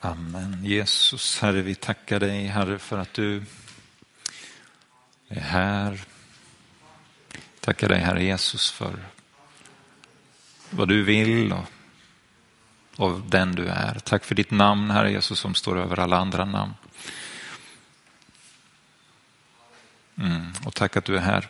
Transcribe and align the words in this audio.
Amen. 0.00 0.64
Jesus, 0.64 1.40
Herre, 1.40 1.62
vi 1.62 1.74
tackar 1.74 2.20
dig, 2.20 2.46
Herre, 2.46 2.78
för 2.78 2.98
att 2.98 3.14
du 3.14 3.42
är 5.28 5.40
här. 5.40 6.00
Tackar 7.60 7.88
dig, 7.88 8.00
Herre 8.00 8.24
Jesus, 8.24 8.70
för 8.70 8.98
vad 10.70 10.88
du 10.88 11.02
vill 11.02 11.52
och, 11.52 11.64
och 12.96 13.20
den 13.20 13.54
du 13.54 13.68
är. 13.68 13.98
Tack 13.98 14.24
för 14.24 14.34
ditt 14.34 14.50
namn, 14.50 14.90
Herre 14.90 15.12
Jesus, 15.12 15.38
som 15.38 15.54
står 15.54 15.78
över 15.78 15.98
alla 15.98 16.16
andra 16.16 16.44
namn. 16.44 16.74
Mm. 20.18 20.52
Och 20.64 20.74
tack 20.74 20.96
att 20.96 21.04
du 21.04 21.16
är 21.16 21.20
här 21.20 21.48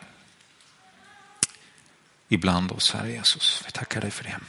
ibland 2.27 2.71
oss, 2.71 2.91
Herre 2.91 3.11
Jesus. 3.11 3.63
Vi 3.67 3.71
tackar 3.71 4.01
dig 4.01 4.11
för 4.11 4.23
det. 4.23 4.39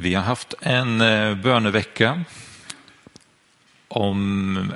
Vi 0.00 0.14
har 0.14 0.22
haft 0.22 0.54
en 0.60 1.00
eh, 1.00 1.34
bönevecka 1.34 2.24
om 3.88 4.72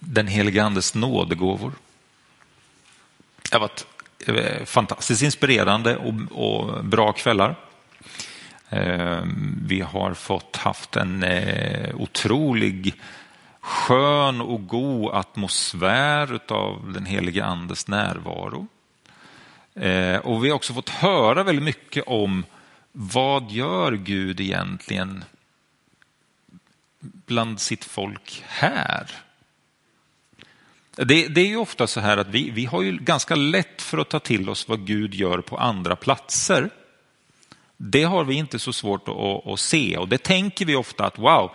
den 0.00 0.26
helige 0.26 0.64
Andes 0.64 0.94
nådegåvor. 0.94 1.72
Det 3.42 3.54
har 3.54 3.60
varit 3.60 3.86
eh, 4.26 4.64
fantastiskt 4.64 5.22
inspirerande 5.22 5.96
och, 6.30 6.84
bra 6.84 7.12
kvällar. 7.12 7.56
Eh, 8.68 9.22
vi 9.66 9.80
har 9.80 10.14
fått 10.14 10.56
haft 10.56 10.96
en 10.96 11.24
otrolig 11.94 12.94
skön 13.60 14.40
och 14.40 14.66
god 14.66 15.14
atmosfär 15.14 16.40
av 16.48 16.92
den 16.92 17.06
helige 17.06 17.44
Andes 17.44 17.88
närvaro. 17.88 18.66
Och 20.22 20.44
vi 20.44 20.48
har 20.48 20.52
också 20.52 20.74
fått 20.74 20.88
höra 20.88 21.42
väldigt 21.42 21.64
mycket 21.64 22.04
om 22.06 22.44
vad 22.96 23.50
gör 23.50 23.92
Gud 23.92 24.40
egentligen 24.40 25.24
bland 27.00 27.60
sitt 27.60 27.84
folk 27.84 28.44
här? 28.46 29.10
Det, 30.96 31.28
det, 31.28 31.40
är 31.40 31.46
ju 31.46 31.56
ofta 31.56 31.86
så 31.86 32.00
här 32.00 32.16
att 32.16 32.28
vi, 32.28 32.50
vi 32.50 32.64
har 32.64 32.82
ju 32.82 32.98
ganska 32.98 33.34
lätt 33.34 33.82
för 33.82 33.98
att 33.98 34.08
ta 34.08 34.18
till 34.18 34.48
oss 34.48 34.68
vad 34.68 34.86
Gud 34.86 35.14
gör 35.14 35.38
på 35.38 35.56
andra 35.56 35.96
platser. 35.96 36.70
Det 37.76 38.02
har 38.02 38.24
vi 38.24 38.34
inte 38.34 38.58
så 38.58 38.72
svårt 38.72 39.08
att, 39.08 39.46
att 39.46 39.60
se 39.60 39.96
och 39.96 40.08
det 40.08 40.22
tänker 40.22 40.64
vi 40.64 40.74
ofta 40.74 41.06
att 41.06 41.18
wow, 41.18 41.50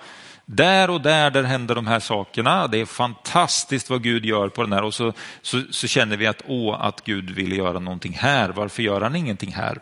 där 0.46 0.90
och 0.90 1.02
där, 1.02 1.32
där 1.32 1.44
händer 1.44 1.76
de 1.76 1.88
här 1.88 2.00
sakerna. 2.00 2.68
Det 2.68 2.78
är 2.78 2.86
fantastiskt 2.86 3.90
vad 3.90 4.04
Gud 4.04 4.26
gör 4.26 4.50
på 4.50 4.64
den 4.64 4.74
här 4.74 4.84
och 4.84 4.94
så, 4.94 5.14
så, 5.42 5.64
så 5.70 5.88
känner 5.88 6.18
vi 6.18 6.28
att 6.28 6.42
åh, 6.48 6.86
att 6.86 7.04
Gud 7.04 7.30
vill 7.30 7.58
göra 7.58 7.80
någonting 7.80 8.14
här. 8.14 8.50
Varför 8.50 8.84
gör 8.84 9.02
han 9.02 9.16
ingenting 9.16 9.54
här? 9.54 9.80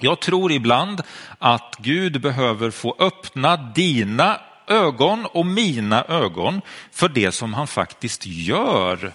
Jag 0.00 0.20
tror 0.20 0.52
ibland 0.52 1.02
att 1.38 1.76
Gud 1.78 2.20
behöver 2.20 2.70
få 2.70 2.96
öppna 2.98 3.56
dina 3.56 4.40
ögon 4.66 5.26
och 5.26 5.46
mina 5.46 6.04
ögon 6.04 6.60
för 6.90 7.08
det 7.08 7.32
som 7.32 7.54
han 7.54 7.66
faktiskt 7.66 8.26
gör 8.26 9.12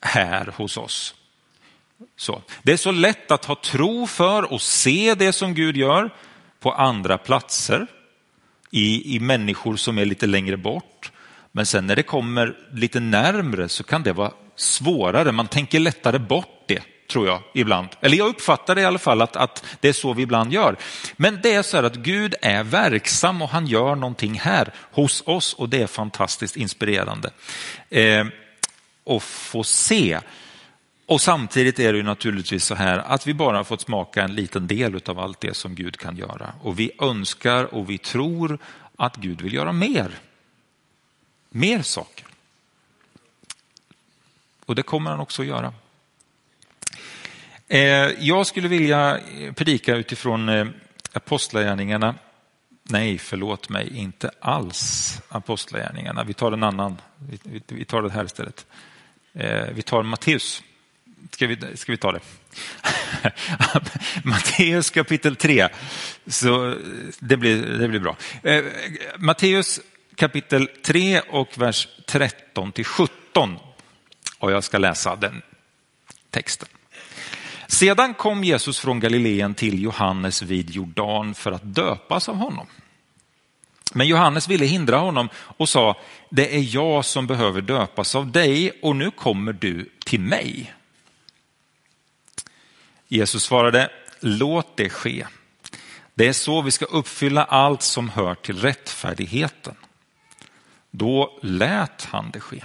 här 0.00 0.54
hos 0.56 0.76
oss. 0.76 1.14
Så. 2.16 2.42
Det 2.62 2.72
är 2.72 2.76
så 2.76 2.90
lätt 2.90 3.30
att 3.30 3.44
ha 3.44 3.54
tro 3.54 4.06
för 4.06 4.52
och 4.52 4.62
se 4.62 5.14
det 5.14 5.32
som 5.32 5.54
Gud 5.54 5.76
gör 5.76 6.10
på 6.60 6.72
andra 6.72 7.18
platser, 7.18 7.86
i, 8.70 9.16
i 9.16 9.20
människor 9.20 9.76
som 9.76 9.98
är 9.98 10.04
lite 10.04 10.26
längre 10.26 10.56
bort. 10.56 11.12
Men 11.52 11.66
sen 11.66 11.86
när 11.86 11.96
det 11.96 12.02
kommer 12.02 12.56
lite 12.72 13.00
närmre 13.00 13.68
så 13.68 13.84
kan 13.84 14.02
det 14.02 14.12
vara 14.12 14.32
svårare, 14.56 15.32
man 15.32 15.46
tänker 15.46 15.80
lättare 15.80 16.18
bort 16.18 16.59
tror 17.10 17.26
jag 17.26 17.42
ibland. 17.54 17.88
Eller 18.00 18.16
jag 18.16 18.28
uppfattar 18.28 18.74
det 18.74 18.80
i 18.80 18.84
alla 18.84 18.98
fall 18.98 19.22
att, 19.22 19.36
att 19.36 19.64
det 19.80 19.88
är 19.88 19.92
så 19.92 20.12
vi 20.12 20.22
ibland 20.22 20.52
gör. 20.52 20.76
Men 21.16 21.40
det 21.42 21.54
är 21.54 21.62
så 21.62 21.76
här 21.76 21.84
att 21.84 21.96
Gud 21.96 22.34
är 22.42 22.62
verksam 22.62 23.42
och 23.42 23.48
han 23.48 23.66
gör 23.66 23.94
någonting 23.94 24.38
här 24.38 24.74
hos 24.92 25.22
oss 25.26 25.54
och 25.54 25.68
det 25.68 25.82
är 25.82 25.86
fantastiskt 25.86 26.56
inspirerande. 26.56 27.30
Eh, 27.90 28.26
att 29.04 29.22
få 29.22 29.64
se. 29.64 30.20
Och 31.06 31.20
samtidigt 31.20 31.78
är 31.78 31.92
det 31.92 31.98
ju 31.98 32.04
naturligtvis 32.04 32.64
så 32.64 32.74
här 32.74 32.98
att 32.98 33.26
vi 33.26 33.34
bara 33.34 33.56
har 33.56 33.64
fått 33.64 33.80
smaka 33.80 34.22
en 34.22 34.34
liten 34.34 34.66
del 34.66 35.00
av 35.06 35.18
allt 35.18 35.40
det 35.40 35.56
som 35.56 35.74
Gud 35.74 35.96
kan 35.96 36.16
göra. 36.16 36.52
Och 36.62 36.78
vi 36.78 36.90
önskar 37.00 37.74
och 37.74 37.90
vi 37.90 37.98
tror 37.98 38.58
att 38.96 39.16
Gud 39.16 39.40
vill 39.40 39.54
göra 39.54 39.72
mer. 39.72 40.10
Mer 41.50 41.82
saker. 41.82 42.26
Och 44.66 44.74
det 44.74 44.82
kommer 44.82 45.10
han 45.10 45.20
också 45.20 45.42
att 45.42 45.48
göra. 45.48 45.72
Eh, 47.72 47.80
jag 48.18 48.46
skulle 48.46 48.68
vilja 48.68 49.18
eh, 49.18 49.52
predika 49.52 49.96
utifrån 49.96 50.48
eh, 50.48 50.66
Apostlagärningarna. 51.12 52.14
Nej, 52.82 53.18
förlåt 53.18 53.68
mig, 53.68 53.96
inte 53.96 54.30
alls 54.40 55.18
Apostlagärningarna. 55.28 56.24
Vi 56.24 56.34
tar 56.34 56.52
en 56.52 56.62
annan. 56.62 57.00
Vi 57.66 57.84
tar 57.84 58.02
det 58.02 58.10
här 58.10 58.24
istället. 58.24 58.66
Vi 59.72 59.82
tar 59.82 60.02
Matteus. 60.02 60.62
Ska 61.30 61.46
vi, 61.46 61.76
ska 61.76 61.92
vi 61.92 61.98
ta 61.98 62.12
det? 62.12 62.20
Matteus 64.24 64.90
kapitel 64.90 65.36
3. 65.36 65.68
Så 66.26 66.76
det 67.18 67.36
blir, 67.36 67.62
det 67.78 67.88
blir 67.88 68.00
bra. 68.00 68.16
Matteus 69.16 69.80
kapitel 70.14 70.66
3 70.66 71.20
och 71.20 71.58
vers 71.58 71.88
13 72.06 72.72
till 72.72 72.84
17. 72.84 73.56
Och 74.38 74.52
jag 74.52 74.64
ska 74.64 74.78
läsa 74.78 75.16
den 75.16 75.42
texten. 76.30 76.68
Sedan 77.70 78.14
kom 78.14 78.44
Jesus 78.44 78.80
från 78.80 79.00
Galileen 79.00 79.54
till 79.54 79.82
Johannes 79.82 80.42
vid 80.42 80.70
Jordan 80.70 81.34
för 81.34 81.52
att 81.52 81.74
döpas 81.74 82.28
av 82.28 82.36
honom. 82.36 82.66
Men 83.92 84.06
Johannes 84.06 84.48
ville 84.48 84.66
hindra 84.66 84.98
honom 84.98 85.28
och 85.34 85.68
sa, 85.68 85.96
det 86.30 86.56
är 86.56 86.74
jag 86.74 87.04
som 87.04 87.26
behöver 87.26 87.60
döpas 87.60 88.14
av 88.14 88.32
dig 88.32 88.70
och 88.82 88.96
nu 88.96 89.10
kommer 89.10 89.52
du 89.52 89.90
till 90.04 90.20
mig. 90.20 90.74
Jesus 93.08 93.42
svarade, 93.42 93.90
låt 94.20 94.76
det 94.76 94.90
ske. 94.90 95.26
Det 96.14 96.28
är 96.28 96.32
så 96.32 96.62
vi 96.62 96.70
ska 96.70 96.84
uppfylla 96.84 97.44
allt 97.44 97.82
som 97.82 98.08
hör 98.08 98.34
till 98.34 98.58
rättfärdigheten. 98.58 99.74
Då 100.90 101.38
lät 101.42 102.04
han 102.04 102.30
det 102.30 102.40
ske. 102.40 102.64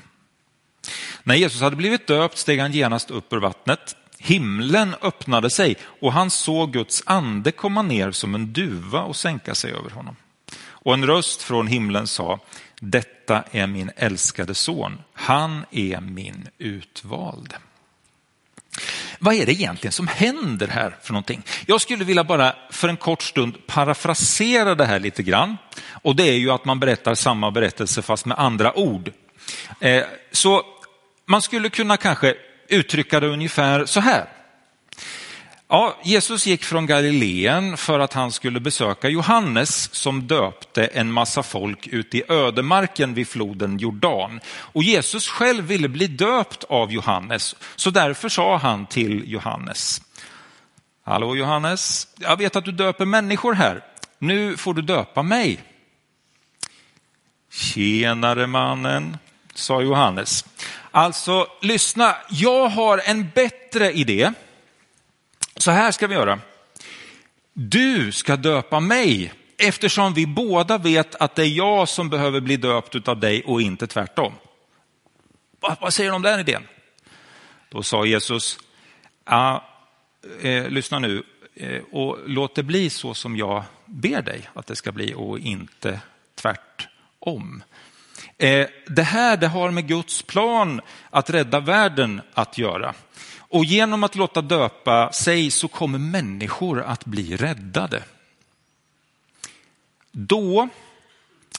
När 1.23 1.35
Jesus 1.35 1.61
hade 1.61 1.75
blivit 1.75 2.07
döpt 2.07 2.37
steg 2.37 2.59
han 2.59 2.71
genast 2.71 3.11
upp 3.11 3.33
ur 3.33 3.39
vattnet. 3.39 3.95
Himlen 4.17 4.95
öppnade 5.01 5.49
sig 5.49 5.77
och 6.01 6.13
han 6.13 6.29
såg 6.29 6.73
Guds 6.73 7.03
ande 7.05 7.51
komma 7.51 7.81
ner 7.81 8.11
som 8.11 8.35
en 8.35 8.53
duva 8.53 9.01
och 9.01 9.15
sänka 9.15 9.55
sig 9.55 9.71
över 9.71 9.89
honom. 9.89 10.15
Och 10.67 10.93
en 10.93 11.07
röst 11.07 11.41
från 11.41 11.67
himlen 11.67 12.07
sa, 12.07 12.39
detta 12.79 13.43
är 13.51 13.67
min 13.67 13.91
älskade 13.95 14.55
son, 14.55 15.01
han 15.13 15.65
är 15.71 16.01
min 16.01 16.47
utvalde. 16.57 17.55
Vad 19.19 19.35
är 19.35 19.45
det 19.45 19.51
egentligen 19.51 19.91
som 19.91 20.07
händer 20.07 20.67
här 20.67 20.97
för 21.01 21.13
någonting? 21.13 21.43
Jag 21.65 21.81
skulle 21.81 22.05
vilja 22.05 22.23
bara 22.23 22.55
för 22.71 22.89
en 22.89 22.97
kort 22.97 23.23
stund 23.23 23.67
parafrasera 23.67 24.75
det 24.75 24.85
här 24.85 24.99
lite 24.99 25.23
grann. 25.23 25.57
Och 25.89 26.15
det 26.15 26.23
är 26.23 26.37
ju 26.37 26.51
att 26.51 26.65
man 26.65 26.79
berättar 26.79 27.15
samma 27.15 27.51
berättelse 27.51 28.01
fast 28.01 28.25
med 28.25 28.39
andra 28.39 28.77
ord. 28.77 29.11
Eh, 29.79 30.03
så 30.31 30.63
man 31.25 31.41
skulle 31.41 31.69
kunna 31.69 31.97
kanske 31.97 32.35
uttrycka 32.67 33.19
det 33.19 33.27
ungefär 33.27 33.85
så 33.85 33.99
här. 33.99 34.25
Ja, 35.67 35.97
Jesus 36.03 36.47
gick 36.47 36.63
från 36.63 36.85
Galileen 36.85 37.77
för 37.77 37.99
att 37.99 38.13
han 38.13 38.31
skulle 38.31 38.59
besöka 38.59 39.09
Johannes 39.09 39.93
som 39.93 40.27
döpte 40.27 40.85
en 40.85 41.11
massa 41.11 41.43
folk 41.43 41.87
ute 41.87 42.17
i 42.17 42.23
ödemarken 42.29 43.13
vid 43.13 43.27
floden 43.27 43.77
Jordan. 43.77 44.39
Och 44.47 44.83
Jesus 44.83 45.27
själv 45.27 45.65
ville 45.65 45.89
bli 45.89 46.07
döpt 46.07 46.63
av 46.63 46.91
Johannes, 46.91 47.55
så 47.75 47.89
därför 47.89 48.29
sa 48.29 48.57
han 48.57 48.85
till 48.85 49.31
Johannes. 49.31 50.01
Hallå 51.03 51.35
Johannes, 51.35 52.07
jag 52.17 52.37
vet 52.37 52.55
att 52.55 52.65
du 52.65 52.71
döper 52.71 53.05
människor 53.05 53.53
här. 53.53 53.83
Nu 54.19 54.57
får 54.57 54.73
du 54.73 54.81
döpa 54.81 55.23
mig. 55.23 55.59
Tjenare 57.51 58.47
mannen, 58.47 59.17
sa 59.53 59.81
Johannes. 59.81 60.45
Alltså, 60.95 61.47
lyssna, 61.61 62.15
jag 62.29 62.67
har 62.67 63.01
en 63.05 63.29
bättre 63.35 63.91
idé. 63.91 64.31
Så 65.55 65.71
här 65.71 65.91
ska 65.91 66.07
vi 66.07 66.15
göra. 66.15 66.39
Du 67.53 68.11
ska 68.11 68.35
döpa 68.35 68.79
mig 68.79 69.33
eftersom 69.57 70.13
vi 70.13 70.25
båda 70.27 70.77
vet 70.77 71.15
att 71.15 71.35
det 71.35 71.43
är 71.43 71.57
jag 71.57 71.89
som 71.89 72.09
behöver 72.09 72.39
bli 72.39 72.57
döpt 72.57 73.07
av 73.07 73.19
dig 73.19 73.43
och 73.43 73.61
inte 73.61 73.87
tvärtom. 73.87 74.33
Vad, 75.59 75.93
säger 75.93 76.09
du 76.09 76.15
om 76.15 76.21
den 76.21 76.39
idén? 76.39 76.67
Då 77.69 77.83
sa 77.83 78.05
Jesus, 78.05 78.57
ja, 79.25 79.65
eh, 80.41 80.69
lyssna 80.69 80.99
nu 80.99 81.23
eh, 81.55 81.81
och 81.91 82.17
låt 82.25 82.55
det 82.55 82.63
bli 82.63 82.89
så 82.89 83.13
som 83.13 83.37
jag 83.37 83.63
ber 83.85 84.21
dig 84.21 84.49
att 84.53 84.67
det 84.67 84.75
ska 84.75 84.91
bli 84.91 85.13
och 85.13 85.39
inte 85.39 85.99
tvärtom. 86.35 87.63
Eh, 88.37 88.67
det 88.87 89.03
här 89.03 89.37
det 89.37 89.47
har 89.47 89.71
med 89.71 89.87
Guds 89.87 90.21
plan 90.21 90.81
att 91.09 91.29
rädda 91.29 91.59
världen 91.59 92.21
att 92.33 92.57
göra. 92.57 92.93
Och 93.37 93.65
genom 93.65 94.03
att 94.03 94.15
låta 94.15 94.41
döpa 94.41 95.11
sig 95.11 95.51
så 95.51 95.67
kommer 95.67 95.99
människor 95.99 96.81
att 96.81 97.05
bli 97.05 97.35
räddade. 97.37 98.03
Då 100.11 100.69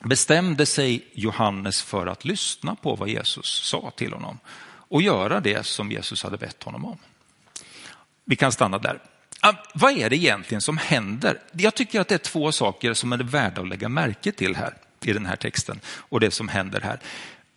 bestämde 0.02 0.67
sig 0.67 1.06
Johannes 1.12 1.82
för 1.82 2.06
att 2.06 2.25
lyssna 2.25 2.75
på 2.75 2.94
vad 2.94 3.08
Jesus 3.08 3.46
sa 3.46 3.93
till 3.96 4.12
honom 4.12 4.38
och 4.88 5.02
göra 5.02 5.40
det 5.40 5.67
som 5.67 5.93
Jesus 5.93 6.23
hade 6.23 6.37
bett 6.37 6.62
honom 6.62 6.84
om. 6.84 6.99
Vi 8.25 8.37
kan 8.37 8.52
stanna 8.52 8.78
där. 8.78 9.00
Ah, 9.40 9.55
vad 9.75 9.93
är 9.93 10.11
det 10.11 10.17
egentligen 10.17 10.61
som 10.61 10.78
händer? 10.78 11.40
Jag 11.52 11.75
tycker 11.75 12.00
att 12.00 12.08
det 12.08 12.14
är 12.14 12.19
två 12.19 12.52
saker 12.52 12.94
som 12.94 13.12
är 13.12 13.19
värda 13.19 13.61
att 13.61 13.69
lägga 13.69 13.88
märke 13.88 14.32
till 14.32 14.56
här 14.56 14.75
i 15.08 15.12
den 15.12 15.26
här 15.26 15.37
texten 15.37 15.81
och 15.87 16.20
det 16.20 16.31
som 16.31 16.49
händer 16.49 16.81
här. 16.81 17.00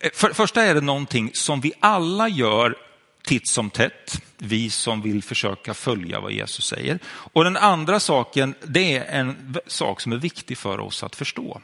Eh, 0.00 0.10
för 0.14 0.32
första 0.32 0.62
är 0.62 0.74
det 0.74 0.80
någonting 0.80 1.30
som 1.34 1.60
vi 1.60 1.72
alla 1.80 2.28
gör 2.28 2.76
titt 3.22 3.48
som 3.48 3.70
tätt, 3.70 4.22
vi 4.38 4.70
som 4.70 5.02
vill 5.02 5.22
försöka 5.22 5.74
följa 5.74 6.20
vad 6.20 6.32
Jesus 6.32 6.64
säger. 6.64 6.98
Och 7.06 7.44
den 7.44 7.56
andra 7.56 8.00
saken, 8.00 8.54
det 8.62 8.96
är 8.96 9.20
en 9.20 9.56
sak 9.66 10.00
som 10.00 10.12
är 10.12 10.16
viktig 10.16 10.58
för 10.58 10.80
oss 10.80 11.02
att 11.02 11.16
förstå. 11.16 11.60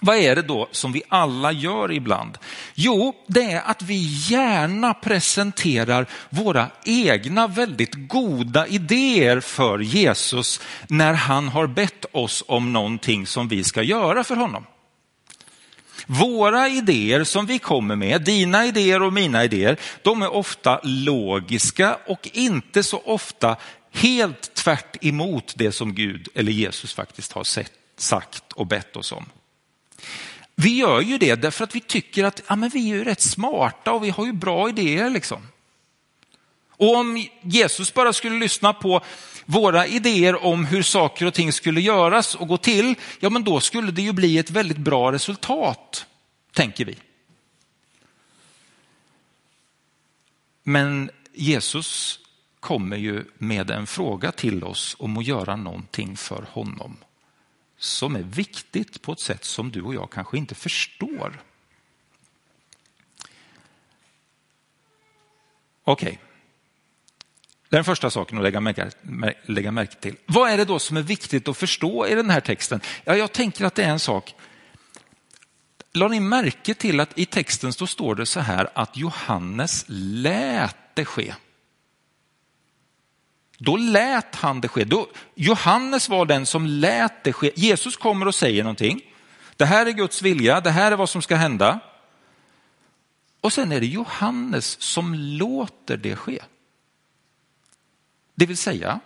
Vad 0.00 0.16
är 0.16 0.36
det 0.36 0.42
då 0.42 0.68
som 0.70 0.92
vi 0.92 1.02
alla 1.08 1.52
gör 1.52 1.92
ibland? 1.92 2.38
Jo, 2.74 3.14
det 3.26 3.42
är 3.42 3.62
att 3.62 3.82
vi 3.82 3.94
gärna 4.28 4.94
presenterar 4.94 6.06
våra 6.30 6.70
egna 6.84 7.46
väldigt 7.46 7.94
goda 7.94 8.66
idéer 8.66 9.40
för 9.40 9.78
Jesus 9.78 10.60
när 10.88 11.12
han 11.12 11.48
har 11.48 11.66
bett 11.66 12.04
oss 12.12 12.44
om 12.48 12.72
någonting 12.72 13.26
som 13.26 13.48
vi 13.48 13.64
ska 13.64 13.82
göra 13.82 14.24
för 14.24 14.36
honom. 14.36 14.64
Våra 16.06 16.68
idéer 16.68 17.24
som 17.24 17.46
vi 17.46 17.58
kommer 17.58 17.96
med, 17.96 18.22
dina 18.22 18.66
idéer 18.66 19.02
och 19.02 19.12
mina 19.12 19.44
idéer, 19.44 19.76
de 20.02 20.22
är 20.22 20.32
ofta 20.32 20.80
logiska 20.82 21.98
och 22.06 22.28
inte 22.32 22.82
så 22.82 22.98
ofta 23.04 23.56
helt 23.92 24.54
tvärt 24.54 25.04
emot 25.04 25.54
det 25.56 25.72
som 25.72 25.94
Gud 25.94 26.28
eller 26.34 26.52
Jesus 26.52 26.94
faktiskt 26.94 27.32
har 27.32 27.44
sett, 27.44 27.72
sagt 27.96 28.52
och 28.52 28.66
bett 28.66 28.96
oss 28.96 29.12
om. 29.12 29.24
Vi 30.54 30.76
gör 30.76 31.00
ju 31.00 31.18
det 31.18 31.34
därför 31.34 31.64
att 31.64 31.74
vi 31.74 31.80
tycker 31.80 32.24
att 32.24 32.42
ja, 32.48 32.56
men 32.56 32.68
vi 32.68 32.90
är 32.90 32.96
ju 32.96 33.04
rätt 33.04 33.20
smarta 33.20 33.92
och 33.92 34.04
vi 34.04 34.10
har 34.10 34.26
ju 34.26 34.32
bra 34.32 34.68
idéer. 34.68 35.10
Liksom. 35.10 35.42
Och 36.76 36.96
om 36.96 37.26
Jesus 37.42 37.94
bara 37.94 38.12
skulle 38.12 38.38
lyssna 38.38 38.72
på 38.72 39.00
våra 39.44 39.86
idéer 39.86 40.44
om 40.44 40.64
hur 40.64 40.82
saker 40.82 41.26
och 41.26 41.34
ting 41.34 41.52
skulle 41.52 41.80
göras 41.80 42.34
och 42.34 42.48
gå 42.48 42.56
till, 42.56 42.94
ja 43.20 43.30
men 43.30 43.44
då 43.44 43.60
skulle 43.60 43.92
det 43.92 44.02
ju 44.02 44.12
bli 44.12 44.38
ett 44.38 44.50
väldigt 44.50 44.78
bra 44.78 45.12
resultat, 45.12 46.06
tänker 46.52 46.84
vi. 46.84 46.96
Men 50.62 51.10
Jesus 51.32 52.20
kommer 52.60 52.96
ju 52.96 53.24
med 53.38 53.70
en 53.70 53.86
fråga 53.86 54.32
till 54.32 54.64
oss 54.64 54.96
om 54.98 55.16
att 55.18 55.26
göra 55.26 55.56
någonting 55.56 56.16
för 56.16 56.46
honom 56.52 56.96
som 57.78 58.16
är 58.16 58.22
viktigt 58.22 59.02
på 59.02 59.12
ett 59.12 59.20
sätt 59.20 59.44
som 59.44 59.70
du 59.70 59.82
och 59.82 59.94
jag 59.94 60.10
kanske 60.10 60.38
inte 60.38 60.54
förstår. 60.54 61.40
Okej. 65.84 66.08
Okay. 66.08 66.25
Det 67.68 67.76
är 67.76 67.78
Den 67.78 67.84
första 67.84 68.10
saken 68.10 68.38
att 68.38 68.44
lägga 68.44 68.60
märke, 68.60 68.90
lägga 69.42 69.72
märke 69.72 69.96
till. 69.96 70.16
Vad 70.26 70.50
är 70.50 70.56
det 70.56 70.64
då 70.64 70.78
som 70.78 70.96
är 70.96 71.02
viktigt 71.02 71.48
att 71.48 71.56
förstå 71.56 72.06
i 72.06 72.14
den 72.14 72.30
här 72.30 72.40
texten? 72.40 72.80
Ja, 73.04 73.16
jag 73.16 73.32
tänker 73.32 73.64
att 73.64 73.74
det 73.74 73.84
är 73.84 73.88
en 73.88 73.98
sak. 73.98 74.34
La 75.92 76.08
ni 76.08 76.20
märke 76.20 76.74
till 76.74 77.00
att 77.00 77.18
i 77.18 77.26
texten 77.26 77.72
så 77.72 77.86
står 77.86 78.14
det 78.14 78.26
så 78.26 78.40
här 78.40 78.68
att 78.74 78.96
Johannes 78.96 79.84
lät 79.88 80.76
det 80.94 81.04
ske. 81.04 81.34
Då 83.58 83.76
lät 83.76 84.34
han 84.34 84.60
det 84.60 84.68
ske. 84.68 84.84
Då, 84.84 85.08
Johannes 85.34 86.08
var 86.08 86.26
den 86.26 86.46
som 86.46 86.66
lät 86.66 87.24
det 87.24 87.32
ske. 87.32 87.50
Jesus 87.56 87.96
kommer 87.96 88.28
och 88.28 88.34
säger 88.34 88.62
någonting. 88.62 89.00
Det 89.56 89.64
här 89.64 89.86
är 89.86 89.90
Guds 89.90 90.22
vilja, 90.22 90.60
det 90.60 90.70
här 90.70 90.92
är 90.92 90.96
vad 90.96 91.08
som 91.08 91.22
ska 91.22 91.36
hända. 91.36 91.80
Och 93.40 93.52
sen 93.52 93.72
är 93.72 93.80
det 93.80 93.86
Johannes 93.86 94.80
som 94.80 95.14
låter 95.14 95.96
det 95.96 96.16
ske. 96.16 96.38
Det 98.36 98.46
vill 98.46 98.56
säga, 98.56 99.00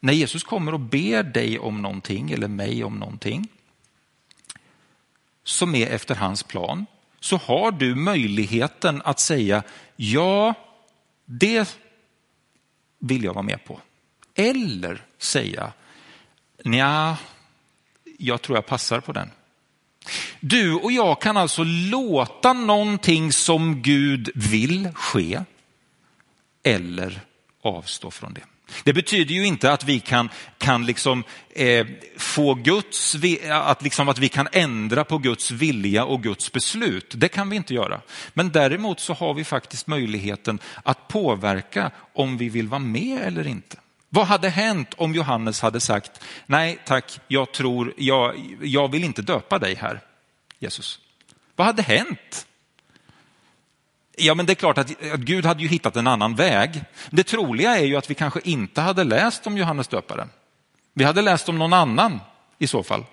när 0.00 0.12
Jesus 0.12 0.44
kommer 0.44 0.74
och 0.74 0.80
ber 0.80 1.22
dig 1.22 1.58
om 1.58 1.82
någonting 1.82 2.30
eller 2.30 2.48
mig 2.48 2.84
om 2.84 2.98
någonting 2.98 3.48
som 5.44 5.74
är 5.74 5.86
efter 5.86 6.14
hans 6.14 6.42
plan, 6.42 6.86
så 7.20 7.36
har 7.36 7.70
du 7.70 7.94
möjligheten 7.94 9.02
att 9.04 9.20
säga 9.20 9.62
ja, 9.96 10.54
det 11.24 11.78
vill 12.98 13.24
jag 13.24 13.34
vara 13.34 13.42
med 13.42 13.64
på. 13.64 13.80
Eller 14.34 15.04
säga, 15.18 15.72
nja, 16.64 17.16
jag 18.18 18.42
tror 18.42 18.58
jag 18.58 18.66
passar 18.66 19.00
på 19.00 19.12
den. 19.12 19.30
Du 20.40 20.74
och 20.74 20.92
jag 20.92 21.20
kan 21.20 21.36
alltså 21.36 21.62
låta 21.64 22.52
någonting 22.52 23.32
som 23.32 23.82
Gud 23.82 24.30
vill 24.34 24.92
ske 24.94 25.40
eller 26.62 27.25
avstå 27.66 28.10
från 28.10 28.34
det. 28.34 28.42
Det 28.84 28.92
betyder 28.92 29.34
ju 29.34 29.46
inte 29.46 29.72
att 29.72 29.84
vi 29.84 30.00
kan, 30.00 30.28
kan 30.58 30.86
liksom, 30.86 31.24
eh, 31.50 31.86
få 32.16 32.54
Guds, 32.54 33.16
att, 33.50 33.82
liksom 33.82 34.08
att 34.08 34.18
vi 34.18 34.28
kan 34.28 34.48
ändra 34.52 35.04
på 35.04 35.18
Guds 35.18 35.50
vilja 35.50 36.04
och 36.04 36.22
Guds 36.22 36.52
beslut. 36.52 37.14
Det 37.16 37.28
kan 37.28 37.50
vi 37.50 37.56
inte 37.56 37.74
göra. 37.74 38.00
Men 38.34 38.50
däremot 38.50 39.00
så 39.00 39.12
har 39.12 39.34
vi 39.34 39.44
faktiskt 39.44 39.86
möjligheten 39.86 40.58
att 40.82 41.08
påverka 41.08 41.90
om 42.14 42.36
vi 42.36 42.48
vill 42.48 42.68
vara 42.68 42.78
med 42.78 43.22
eller 43.22 43.46
inte. 43.46 43.76
Vad 44.08 44.26
hade 44.26 44.48
hänt 44.48 44.94
om 44.96 45.14
Johannes 45.14 45.60
hade 45.60 45.80
sagt, 45.80 46.24
nej 46.46 46.78
tack, 46.86 47.20
jag 47.28 47.52
tror, 47.52 47.94
jag, 47.96 48.56
jag 48.62 48.90
vill 48.90 49.04
inte 49.04 49.22
döpa 49.22 49.58
dig 49.58 49.74
här, 49.74 50.00
Jesus. 50.58 50.98
Vad 51.56 51.66
hade 51.66 51.82
hänt? 51.82 52.46
Ja, 54.16 54.34
men 54.34 54.46
det 54.46 54.52
är 54.52 54.54
klart 54.54 54.78
att, 54.78 54.88
Gud 55.16 55.46
hade 55.46 55.62
ju 55.62 55.68
hittat 55.68 55.96
en 55.96 56.06
annan 56.06 56.34
väg. 56.34 56.84
Det 57.10 57.24
troliga 57.24 57.78
är 57.78 57.84
ju 57.84 57.96
att 57.96 58.10
vi 58.10 58.14
kanske 58.14 58.40
inte 58.44 58.80
hade 58.80 59.04
läst 59.04 59.46
om 59.46 59.58
Johannes 59.58 59.88
döparen. 59.88 60.30
Vi 60.94 61.04
hade 61.04 61.22
läst 61.22 61.48
om 61.48 61.58
någon 61.58 61.72
annan 61.72 62.20
i 62.58 62.66
så 62.66 62.82
fall 62.82 63.04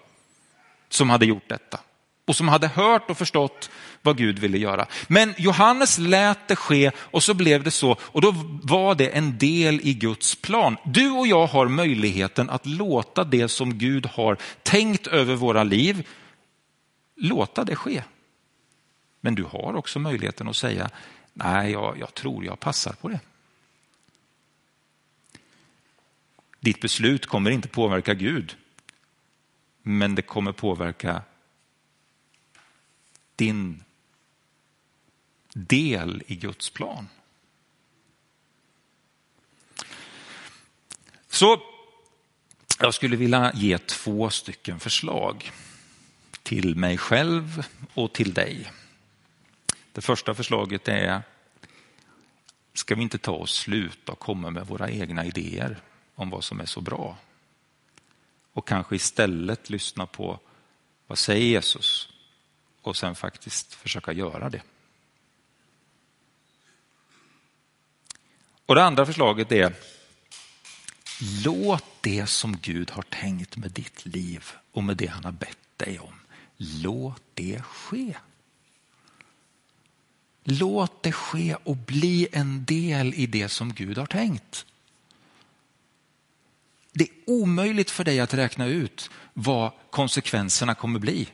som 0.90 1.10
hade 1.10 1.26
gjort 1.26 1.50
detta 1.50 1.80
och 2.28 2.36
som 2.36 2.48
hade 2.48 2.68
hört 2.68 3.10
och 3.10 3.18
förstått 3.18 3.70
vad 4.02 4.18
Gud 4.18 4.40
ville 4.40 4.58
göra. 4.58 4.86
Men 5.08 5.34
Johannes 5.38 5.98
lät 5.98 6.48
det 6.48 6.56
ske 6.56 6.92
och 6.98 7.24
så 7.24 7.34
blev 7.34 7.64
det 7.64 7.72
så 7.72 7.98
och 8.02 8.22
då 8.22 8.34
var 8.64 8.96
det 8.96 9.08
en 9.08 9.38
del 9.38 9.80
i 9.84 9.94
Guds 9.94 10.36
plan. 10.36 10.78
Du 10.86 11.10
och 11.10 11.28
jag 11.28 11.48
har 11.48 11.68
möjligheten 11.68 12.50
att 12.50 12.66
låta 12.66 13.24
det 13.24 13.48
som 13.48 13.78
Gud 13.78 14.06
har 14.06 14.38
tänkt 14.64 15.08
över 15.08 15.36
våra 15.36 15.64
liv, 15.64 16.08
låta 17.16 17.64
det 17.64 17.76
ske. 17.76 18.04
Men 19.26 19.36
du 19.36 19.44
har 19.44 19.74
också 19.74 20.00
möjligheten 20.00 20.48
att 20.48 20.56
säga, 20.56 20.90
nej, 21.34 21.72
jag, 21.72 22.00
jag 22.00 22.14
tror 22.14 22.46
jag 22.46 22.60
passar 22.60 22.94
på 22.94 23.10
det. 23.10 23.20
Ditt 26.60 26.82
beslut 26.82 27.26
kommer 27.26 27.52
inte 27.52 27.68
påverka 27.68 28.14
Gud, 28.14 28.58
men 29.82 30.16
det 30.16 30.22
kommer 30.22 30.52
påverka 30.52 31.22
din 33.36 33.84
del 35.54 36.24
i 36.28 36.36
Guds 36.36 36.70
plan. 36.70 37.10
Så 41.28 41.62
jag 42.80 42.94
skulle 42.94 43.16
vilja 43.16 43.52
ge 43.56 43.78
två 43.78 44.30
stycken 44.30 44.80
förslag 44.80 45.52
till 46.44 46.76
mig 46.76 46.98
själv 46.98 47.66
och 47.94 48.14
till 48.14 48.34
dig. 48.34 48.72
Det 49.94 50.02
första 50.02 50.34
förslaget 50.34 50.88
är, 50.88 51.22
ska 52.74 52.96
vi 52.96 53.02
inte 53.02 53.18
ta 53.18 53.32
och 53.32 53.50
sluta 53.50 54.12
och 54.12 54.20
komma 54.20 54.50
med 54.50 54.68
våra 54.68 54.90
egna 54.90 55.26
idéer 55.26 55.82
om 56.16 56.30
vad 56.30 56.44
som 56.44 56.60
är 56.60 56.66
så 56.66 56.82
bra? 56.82 57.18
Och 58.54 58.68
kanske 58.68 58.96
istället 58.96 59.70
lyssna 59.70 60.06
på 60.06 60.40
vad 61.08 61.18
säger 61.18 61.46
Jesus 61.46 62.10
och 62.82 62.96
sen 62.96 63.16
faktiskt 63.16 63.74
försöka 63.74 64.12
göra 64.12 64.50
det. 64.50 64.62
Och 68.66 68.76
det 68.76 68.84
andra 68.84 69.06
förslaget 69.06 69.52
är, 69.52 69.74
låt 71.46 71.86
det 72.02 72.28
som 72.28 72.58
Gud 72.58 72.92
har 72.92 73.04
tänkt 73.04 73.58
med 73.58 73.72
ditt 73.72 74.06
liv 74.06 74.46
och 74.72 74.84
med 74.84 74.98
det 74.98 75.08
han 75.08 75.24
har 75.24 75.32
bett 75.32 75.78
dig 75.78 76.00
om, 76.00 76.14
låt 76.58 77.22
det 77.34 77.62
ske. 77.62 78.16
Låt 80.44 81.04
det 81.04 81.12
ske 81.12 81.56
och 81.64 81.78
bli 81.78 82.28
en 82.32 82.66
del 82.66 83.14
i 83.14 83.26
det 83.26 83.50
som 83.50 83.74
Gud 83.74 83.98
har 83.98 84.06
tänkt. 84.06 84.66
Det 86.92 87.04
är 87.04 87.10
omöjligt 87.28 87.92
för 87.92 88.04
dig 88.04 88.20
att 88.20 88.34
räkna 88.34 88.66
ut 88.66 89.10
vad 89.34 89.72
konsekvenserna 89.90 90.76
kommer 90.76 91.00
bli. 91.00 91.30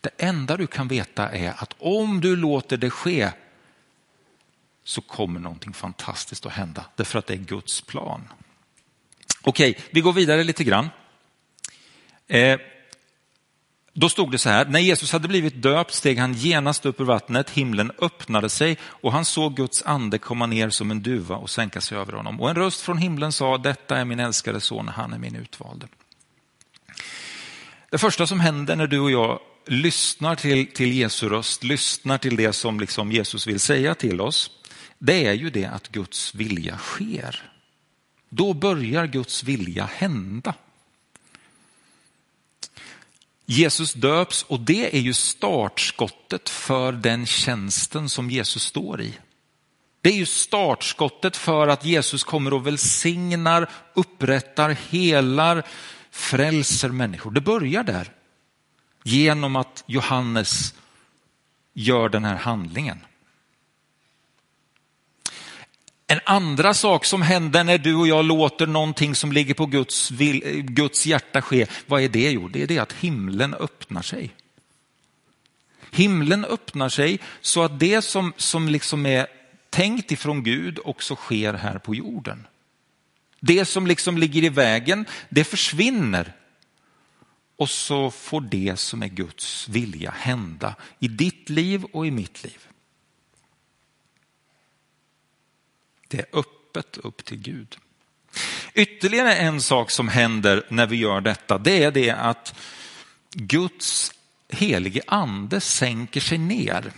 Det 0.00 0.10
enda 0.18 0.56
du 0.56 0.66
kan 0.66 0.88
veta 0.88 1.30
är 1.30 1.54
att 1.62 1.74
om 1.78 2.20
du 2.20 2.36
låter 2.36 2.76
det 2.76 2.90
ske 2.90 3.30
så 4.84 5.00
kommer 5.00 5.40
någonting 5.40 5.72
fantastiskt 5.72 6.46
att 6.46 6.52
hända. 6.52 6.84
Därför 6.96 7.18
att 7.18 7.26
det 7.26 7.34
är 7.34 7.38
Guds 7.38 7.80
plan. 7.80 8.28
Okej, 9.42 9.78
vi 9.90 10.00
går 10.00 10.12
vidare 10.12 10.44
lite 10.44 10.64
grann. 10.64 10.90
Eh, 12.28 12.60
då 13.94 14.08
stod 14.08 14.30
det 14.30 14.38
så 14.38 14.48
här, 14.48 14.64
när 14.64 14.80
Jesus 14.80 15.12
hade 15.12 15.28
blivit 15.28 15.62
döpt 15.62 15.94
steg 15.94 16.18
han 16.18 16.34
genast 16.34 16.86
upp 16.86 17.00
ur 17.00 17.04
vattnet, 17.04 17.50
himlen 17.50 17.92
öppnade 17.98 18.48
sig 18.48 18.78
och 18.82 19.12
han 19.12 19.24
såg 19.24 19.56
Guds 19.56 19.82
ande 19.82 20.18
komma 20.18 20.46
ner 20.46 20.70
som 20.70 20.90
en 20.90 21.02
duva 21.02 21.36
och 21.36 21.50
sänka 21.50 21.80
sig 21.80 21.98
över 21.98 22.12
honom. 22.12 22.40
Och 22.40 22.50
en 22.50 22.56
röst 22.56 22.80
från 22.80 22.98
himlen 22.98 23.32
sa, 23.32 23.58
detta 23.58 23.96
är 23.96 24.04
min 24.04 24.20
älskade 24.20 24.60
son, 24.60 24.88
han 24.88 25.12
är 25.12 25.18
min 25.18 25.36
utvalde. 25.36 25.86
Det 27.90 27.98
första 27.98 28.26
som 28.26 28.40
händer 28.40 28.76
när 28.76 28.86
du 28.86 29.00
och 29.00 29.10
jag 29.10 29.40
lyssnar 29.66 30.34
till, 30.34 30.72
till 30.72 30.92
Jesu 30.92 31.28
röst, 31.28 31.64
lyssnar 31.64 32.18
till 32.18 32.36
det 32.36 32.52
som 32.52 32.80
liksom 32.80 33.12
Jesus 33.12 33.46
vill 33.46 33.60
säga 33.60 33.94
till 33.94 34.20
oss, 34.20 34.50
det 34.98 35.26
är 35.26 35.32
ju 35.32 35.50
det 35.50 35.64
att 35.64 35.88
Guds 35.88 36.34
vilja 36.34 36.78
sker. 36.78 37.42
Då 38.28 38.54
börjar 38.54 39.06
Guds 39.06 39.44
vilja 39.44 39.84
hända. 39.84 40.54
Jesus 43.46 43.92
döps 43.92 44.42
och 44.42 44.60
det 44.60 44.96
är 44.96 45.00
ju 45.00 45.14
startskottet 45.14 46.48
för 46.48 46.92
den 46.92 47.26
tjänsten 47.26 48.08
som 48.08 48.30
Jesus 48.30 48.62
står 48.62 49.00
i. 49.00 49.18
Det 50.00 50.10
är 50.10 50.16
ju 50.16 50.26
startskottet 50.26 51.36
för 51.36 51.68
att 51.68 51.84
Jesus 51.84 52.24
kommer 52.24 52.52
och 52.52 52.66
välsignar, 52.66 53.70
upprättar, 53.94 54.76
helar, 54.90 55.62
frälser 56.10 56.88
människor. 56.88 57.30
Det 57.30 57.40
börjar 57.40 57.84
där. 57.84 58.12
Genom 59.02 59.56
att 59.56 59.84
Johannes 59.86 60.74
gör 61.74 62.08
den 62.08 62.24
här 62.24 62.36
handlingen. 62.36 62.98
En 66.12 66.20
andra 66.24 66.74
sak 66.74 67.04
som 67.04 67.22
händer 67.22 67.64
när 67.64 67.78
du 67.78 67.94
och 67.94 68.08
jag 68.08 68.24
låter 68.24 68.66
någonting 68.66 69.14
som 69.14 69.32
ligger 69.32 69.54
på 69.54 69.66
Guds, 69.66 70.10
Guds 70.62 71.06
hjärta 71.06 71.42
ske, 71.42 71.66
vad 71.86 72.02
är 72.02 72.08
det? 72.08 72.30
Jo, 72.30 72.48
det 72.48 72.62
är 72.62 72.66
det 72.66 72.78
att 72.78 72.92
himlen 72.92 73.54
öppnar 73.54 74.02
sig. 74.02 74.34
Himlen 75.90 76.44
öppnar 76.44 76.88
sig 76.88 77.18
så 77.40 77.62
att 77.62 77.80
det 77.80 78.02
som, 78.02 78.32
som 78.36 78.68
liksom 78.68 79.06
är 79.06 79.26
tänkt 79.70 80.12
ifrån 80.12 80.42
Gud 80.42 80.78
också 80.84 81.14
sker 81.14 81.54
här 81.54 81.78
på 81.78 81.94
jorden. 81.94 82.46
Det 83.40 83.64
som 83.64 83.86
liksom 83.86 84.18
ligger 84.18 84.44
i 84.44 84.48
vägen, 84.48 85.06
det 85.28 85.44
försvinner. 85.44 86.32
Och 87.56 87.70
så 87.70 88.10
får 88.10 88.40
det 88.40 88.78
som 88.78 89.02
är 89.02 89.08
Guds 89.08 89.68
vilja 89.68 90.10
hända 90.10 90.74
i 90.98 91.08
ditt 91.08 91.48
liv 91.48 91.84
och 91.84 92.06
i 92.06 92.10
mitt 92.10 92.44
liv. 92.44 92.68
Det 96.12 96.18
är 96.18 96.38
öppet 96.38 96.98
upp 96.98 97.24
till 97.24 97.38
Gud. 97.38 97.76
Ytterligare 98.74 99.34
en 99.34 99.60
sak 99.60 99.90
som 99.90 100.08
händer 100.08 100.66
när 100.68 100.86
vi 100.86 100.96
gör 100.96 101.20
detta, 101.20 101.58
det 101.58 101.82
är 101.82 101.90
det 101.90 102.10
att 102.10 102.54
Guds 103.32 104.12
helige 104.48 105.02
ande 105.06 105.60
sänker 105.60 106.20
sig 106.20 106.38
ner. 106.38 106.92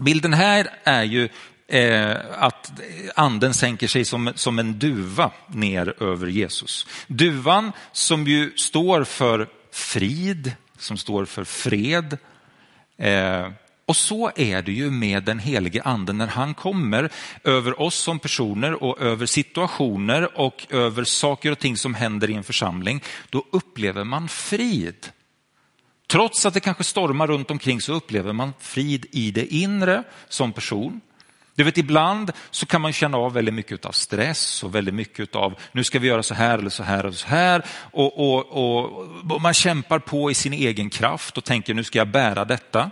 Bilden 0.00 0.32
här 0.32 0.68
är 0.84 1.02
ju 1.02 1.28
eh, 1.68 2.16
att 2.32 2.72
anden 3.14 3.54
sänker 3.54 3.88
sig 3.88 4.04
som, 4.04 4.32
som 4.34 4.58
en 4.58 4.78
duva 4.78 5.30
ner 5.48 6.02
över 6.02 6.26
Jesus. 6.26 6.86
Duvan 7.06 7.72
som 7.92 8.26
ju 8.26 8.56
står 8.56 9.04
för 9.04 9.48
frid, 9.72 10.52
som 10.78 10.96
står 10.96 11.24
för 11.24 11.44
fred. 11.44 12.18
Eh, 12.96 13.50
och 13.86 13.96
så 13.96 14.30
är 14.36 14.62
det 14.62 14.72
ju 14.72 14.90
med 14.90 15.24
den 15.24 15.38
helige 15.38 15.82
anden 15.82 16.18
när 16.18 16.26
han 16.26 16.54
kommer 16.54 17.10
över 17.44 17.80
oss 17.80 17.94
som 17.94 18.18
personer 18.18 18.82
och 18.82 19.00
över 19.00 19.26
situationer 19.26 20.38
och 20.40 20.66
över 20.70 21.04
saker 21.04 21.52
och 21.52 21.58
ting 21.58 21.76
som 21.76 21.94
händer 21.94 22.30
i 22.30 22.34
en 22.34 22.44
församling. 22.44 23.02
Då 23.30 23.44
upplever 23.50 24.04
man 24.04 24.28
frid. 24.28 25.08
Trots 26.06 26.46
att 26.46 26.54
det 26.54 26.60
kanske 26.60 26.84
stormar 26.84 27.26
runt 27.26 27.50
omkring 27.50 27.80
så 27.80 27.92
upplever 27.92 28.32
man 28.32 28.52
frid 28.60 29.06
i 29.10 29.30
det 29.30 29.54
inre 29.54 30.04
som 30.28 30.52
person. 30.52 31.00
Du 31.56 31.64
vet, 31.64 31.78
ibland 31.78 32.32
så 32.50 32.66
kan 32.66 32.80
man 32.80 32.92
känna 32.92 33.18
av 33.18 33.32
väldigt 33.32 33.54
mycket 33.54 33.84
av 33.84 33.92
stress 33.92 34.64
och 34.64 34.74
väldigt 34.74 34.94
mycket 34.94 35.36
av 35.36 35.54
nu 35.72 35.84
ska 35.84 35.98
vi 35.98 36.08
göra 36.08 36.22
så 36.22 36.34
här 36.34 36.58
eller 36.58 36.70
så 36.70 36.82
här 36.82 37.06
och 37.06 37.14
så 37.14 37.28
här. 37.28 37.64
Och, 37.92 38.18
och, 38.18 38.46
och, 38.46 39.06
och 39.30 39.42
man 39.42 39.54
kämpar 39.54 39.98
på 39.98 40.30
i 40.30 40.34
sin 40.34 40.52
egen 40.52 40.90
kraft 40.90 41.38
och 41.38 41.44
tänker 41.44 41.74
nu 41.74 41.84
ska 41.84 41.98
jag 41.98 42.08
bära 42.08 42.44
detta. 42.44 42.90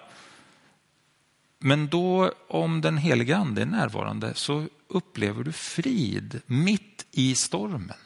Men 1.65 1.89
då 1.89 2.33
om 2.49 2.81
den 2.81 2.97
heliga 2.97 3.37
ande 3.37 3.63
är 3.63 3.67
närvarande 3.67 4.35
så 4.35 4.67
upplever 4.89 5.45
du 5.45 5.53
frid 5.53 6.41
mitt 6.47 7.07
i 7.11 7.35
stormen. 7.35 7.97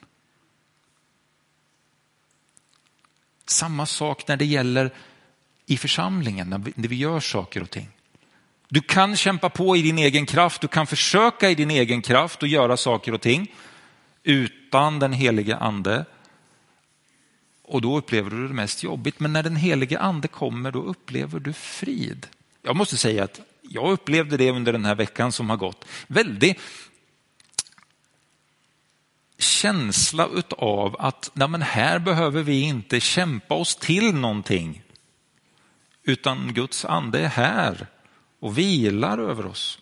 Samma 3.47 3.87
sak 3.87 4.29
när 4.29 4.37
det 4.37 4.45
gäller 4.45 4.95
i 5.67 5.77
församlingen, 5.77 6.73
när 6.75 6.89
vi 6.89 6.97
gör 6.97 7.21
saker 7.21 7.63
och 7.63 7.71
ting. 7.71 7.89
Du 8.69 8.81
kan 8.81 9.17
kämpa 9.17 9.51
på 9.51 9.77
i 9.77 9.83
din 9.83 9.99
egen 9.99 10.27
kraft, 10.27 10.61
du 10.61 10.69
kan 10.69 10.87
försöka 10.87 11.51
i 11.51 11.55
din 11.55 11.71
egen 11.71 12.03
kraft 12.03 12.43
och 12.43 12.49
göra 12.49 12.77
saker 12.77 13.15
och 13.15 13.21
ting 13.21 13.53
utan 14.23 14.99
den 14.99 15.13
helige 15.13 15.57
ande. 15.57 16.05
Och 17.63 17.83
då 17.83 17.99
upplever 17.99 18.31
du 18.31 18.49
det 18.49 18.55
mest 18.55 18.83
jobbigt. 18.83 19.21
Men 19.21 19.33
när 19.33 19.43
den 19.43 19.57
helige 19.57 19.99
ande 19.99 20.29
kommer, 20.29 20.73
då 20.73 20.83
upplever 20.83 21.41
du 21.41 21.53
frid. 21.53 22.27
Jag 22.67 22.77
måste 22.77 22.97
säga 22.97 23.25
att 23.25 23.41
jag 23.63 23.93
upplevde 23.93 24.37
det 24.37 24.51
under 24.51 24.73
den 24.73 24.85
här 24.85 24.95
veckan 24.95 25.33
som 25.33 25.51
har 25.51 25.57
gått. 25.57 25.85
Väldigt 26.07 26.61
känsla 29.39 30.29
av 30.51 30.97
att 30.99 31.31
nej 31.35 31.49
men 31.49 31.63
här 31.63 31.99
behöver 31.99 32.43
vi 32.43 32.61
inte 32.61 33.01
kämpa 33.01 33.55
oss 33.55 33.77
till 33.77 34.15
någonting. 34.15 34.83
Utan 36.03 36.55
Guds 36.55 36.85
ande 36.85 37.21
är 37.21 37.29
här 37.29 37.87
och 38.41 38.59
vilar 38.59 39.19
över 39.19 39.47
oss. 39.47 39.79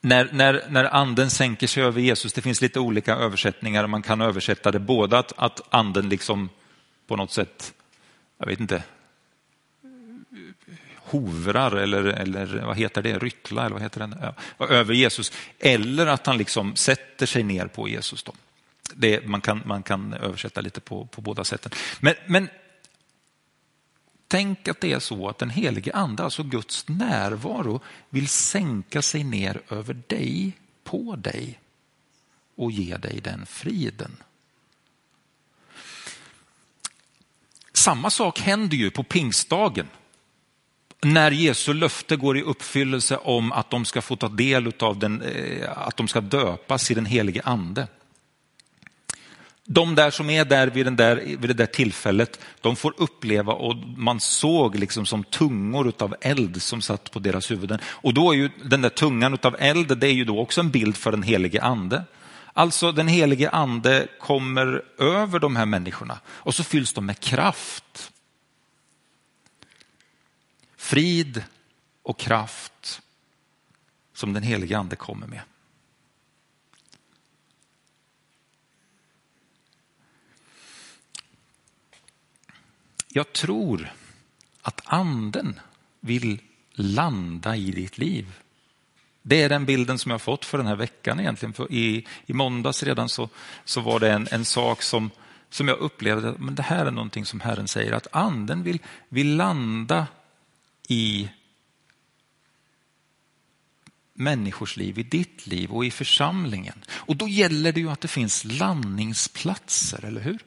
När, 0.00 0.32
när, 0.32 0.66
när 0.68 0.84
anden 0.84 1.30
sänker 1.30 1.66
sig 1.66 1.82
över 1.82 2.00
Jesus, 2.00 2.32
det 2.32 2.42
finns 2.42 2.60
lite 2.60 2.80
olika 2.80 3.14
översättningar, 3.14 3.86
man 3.86 4.02
kan 4.02 4.20
översätta 4.20 4.70
det 4.70 4.78
både 4.78 5.18
att, 5.18 5.32
att 5.36 5.74
anden 5.74 6.08
liksom 6.08 6.48
på 7.06 7.16
något 7.16 7.32
sätt, 7.32 7.72
jag 8.38 8.46
vet 8.46 8.60
inte, 8.60 8.82
hovrar 10.96 11.72
eller, 11.76 12.04
eller 12.04 12.46
vad 12.46 12.76
heter 12.76 13.02
det, 13.02 13.18
ryttla 13.18 13.60
eller 13.66 13.72
vad 13.72 13.82
heter 13.82 14.06
det, 14.06 14.34
ja, 14.58 14.66
över 14.66 14.94
Jesus. 14.94 15.32
Eller 15.58 16.06
att 16.06 16.26
han 16.26 16.38
liksom 16.38 16.76
sätter 16.76 17.26
sig 17.26 17.42
ner 17.42 17.66
på 17.66 17.88
Jesus. 17.88 18.22
Då. 18.22 18.32
Det, 18.94 19.26
man, 19.26 19.40
kan, 19.40 19.62
man 19.64 19.82
kan 19.82 20.14
översätta 20.14 20.60
lite 20.60 20.80
på, 20.80 21.06
på 21.06 21.20
båda 21.20 21.44
sätten. 21.44 21.72
Men, 22.00 22.14
men 22.26 22.48
tänk 24.28 24.68
att 24.68 24.80
det 24.80 24.92
är 24.92 24.98
så 24.98 25.28
att 25.28 25.38
den 25.38 25.50
helige 25.50 25.92
ande, 25.92 26.22
alltså 26.22 26.42
Guds 26.42 26.88
närvaro, 26.88 27.80
vill 28.10 28.28
sänka 28.28 29.02
sig 29.02 29.24
ner 29.24 29.60
över 29.68 29.94
dig, 30.06 30.52
på 30.84 31.16
dig 31.16 31.60
och 32.56 32.72
ge 32.72 32.96
dig 32.96 33.20
den 33.20 33.46
friden. 33.46 34.16
Samma 37.86 38.10
sak 38.10 38.40
händer 38.40 38.76
ju 38.76 38.90
på 38.90 39.02
pingstdagen 39.02 39.86
när 41.02 41.30
Jesu 41.30 41.74
löfte 41.74 42.16
går 42.16 42.38
i 42.38 42.42
uppfyllelse 42.42 43.16
om 43.16 43.52
att 43.52 43.70
de 43.70 43.84
ska 43.84 44.02
få 44.02 44.16
ta 44.16 44.28
del 44.28 44.72
av 44.78 44.98
den, 44.98 45.22
eh, 45.22 45.68
att 45.76 45.96
de 45.96 46.08
ska 46.08 46.20
döpas 46.20 46.90
i 46.90 46.94
den 46.94 47.06
helige 47.06 47.42
ande. 47.44 47.88
De 49.64 49.94
där 49.94 50.10
som 50.10 50.30
är 50.30 50.44
där 50.44 50.66
vid, 50.66 50.86
den 50.86 50.96
där 50.96 51.16
vid 51.16 51.50
det 51.50 51.54
där 51.54 51.66
tillfället, 51.66 52.40
de 52.60 52.76
får 52.76 52.94
uppleva 52.96 53.52
och 53.52 53.76
man 53.96 54.20
såg 54.20 54.76
liksom 54.76 55.06
som 55.06 55.24
tungor 55.24 55.92
av 55.98 56.14
eld 56.20 56.62
som 56.62 56.80
satt 56.80 57.10
på 57.10 57.18
deras 57.18 57.50
huvuden. 57.50 57.78
Och 57.84 58.14
då 58.14 58.32
är 58.32 58.36
ju 58.36 58.50
den 58.64 58.82
där 58.82 58.88
tungan 58.88 59.38
av 59.42 59.56
eld, 59.58 59.98
det 59.98 60.06
är 60.06 60.12
ju 60.12 60.24
då 60.24 60.38
också 60.40 60.60
en 60.60 60.70
bild 60.70 60.96
för 60.96 61.10
den 61.10 61.22
helige 61.22 61.62
ande. 61.62 62.04
Alltså 62.58 62.92
den 62.92 63.08
helige 63.08 63.50
ande 63.50 64.08
kommer 64.20 64.84
över 64.98 65.38
de 65.38 65.56
här 65.56 65.66
människorna 65.66 66.20
och 66.26 66.54
så 66.54 66.64
fylls 66.64 66.92
de 66.92 67.06
med 67.06 67.20
kraft 67.20 68.12
frid 70.76 71.44
och 72.02 72.18
kraft 72.18 73.02
som 74.12 74.32
den 74.32 74.42
helige 74.42 74.78
ande 74.78 74.96
kommer 74.96 75.26
med. 75.26 75.42
Jag 83.08 83.32
tror 83.32 83.92
att 84.62 84.80
anden 84.84 85.60
vill 86.00 86.42
landa 86.72 87.56
i 87.56 87.70
ditt 87.70 87.98
liv. 87.98 88.45
Det 89.28 89.42
är 89.42 89.48
den 89.48 89.64
bilden 89.64 89.98
som 89.98 90.10
jag 90.10 90.22
fått 90.22 90.44
för 90.44 90.58
den 90.58 90.66
här 90.66 90.76
veckan 90.76 91.20
egentligen. 91.20 91.52
För 91.52 91.72
i, 91.72 92.06
I 92.26 92.32
måndags 92.32 92.82
redan 92.82 93.08
så, 93.08 93.28
så 93.64 93.80
var 93.80 94.00
det 94.00 94.12
en, 94.12 94.28
en 94.30 94.44
sak 94.44 94.82
som, 94.82 95.10
som 95.50 95.68
jag 95.68 95.78
upplevde, 95.78 96.34
men 96.38 96.54
det 96.54 96.62
här 96.62 96.86
är 96.86 96.90
någonting 96.90 97.26
som 97.26 97.40
Herren 97.40 97.68
säger, 97.68 97.92
att 97.92 98.06
anden 98.10 98.62
vill, 98.62 98.78
vill 99.08 99.36
landa 99.36 100.06
i 100.88 101.28
människors 104.14 104.76
liv, 104.76 104.98
i 104.98 105.02
ditt 105.02 105.46
liv 105.46 105.70
och 105.70 105.84
i 105.84 105.90
församlingen. 105.90 106.84
Och 106.90 107.16
då 107.16 107.28
gäller 107.28 107.72
det 107.72 107.80
ju 107.80 107.90
att 107.90 108.00
det 108.00 108.08
finns 108.08 108.44
landningsplatser, 108.44 110.04
eller 110.04 110.20
hur? 110.20 110.38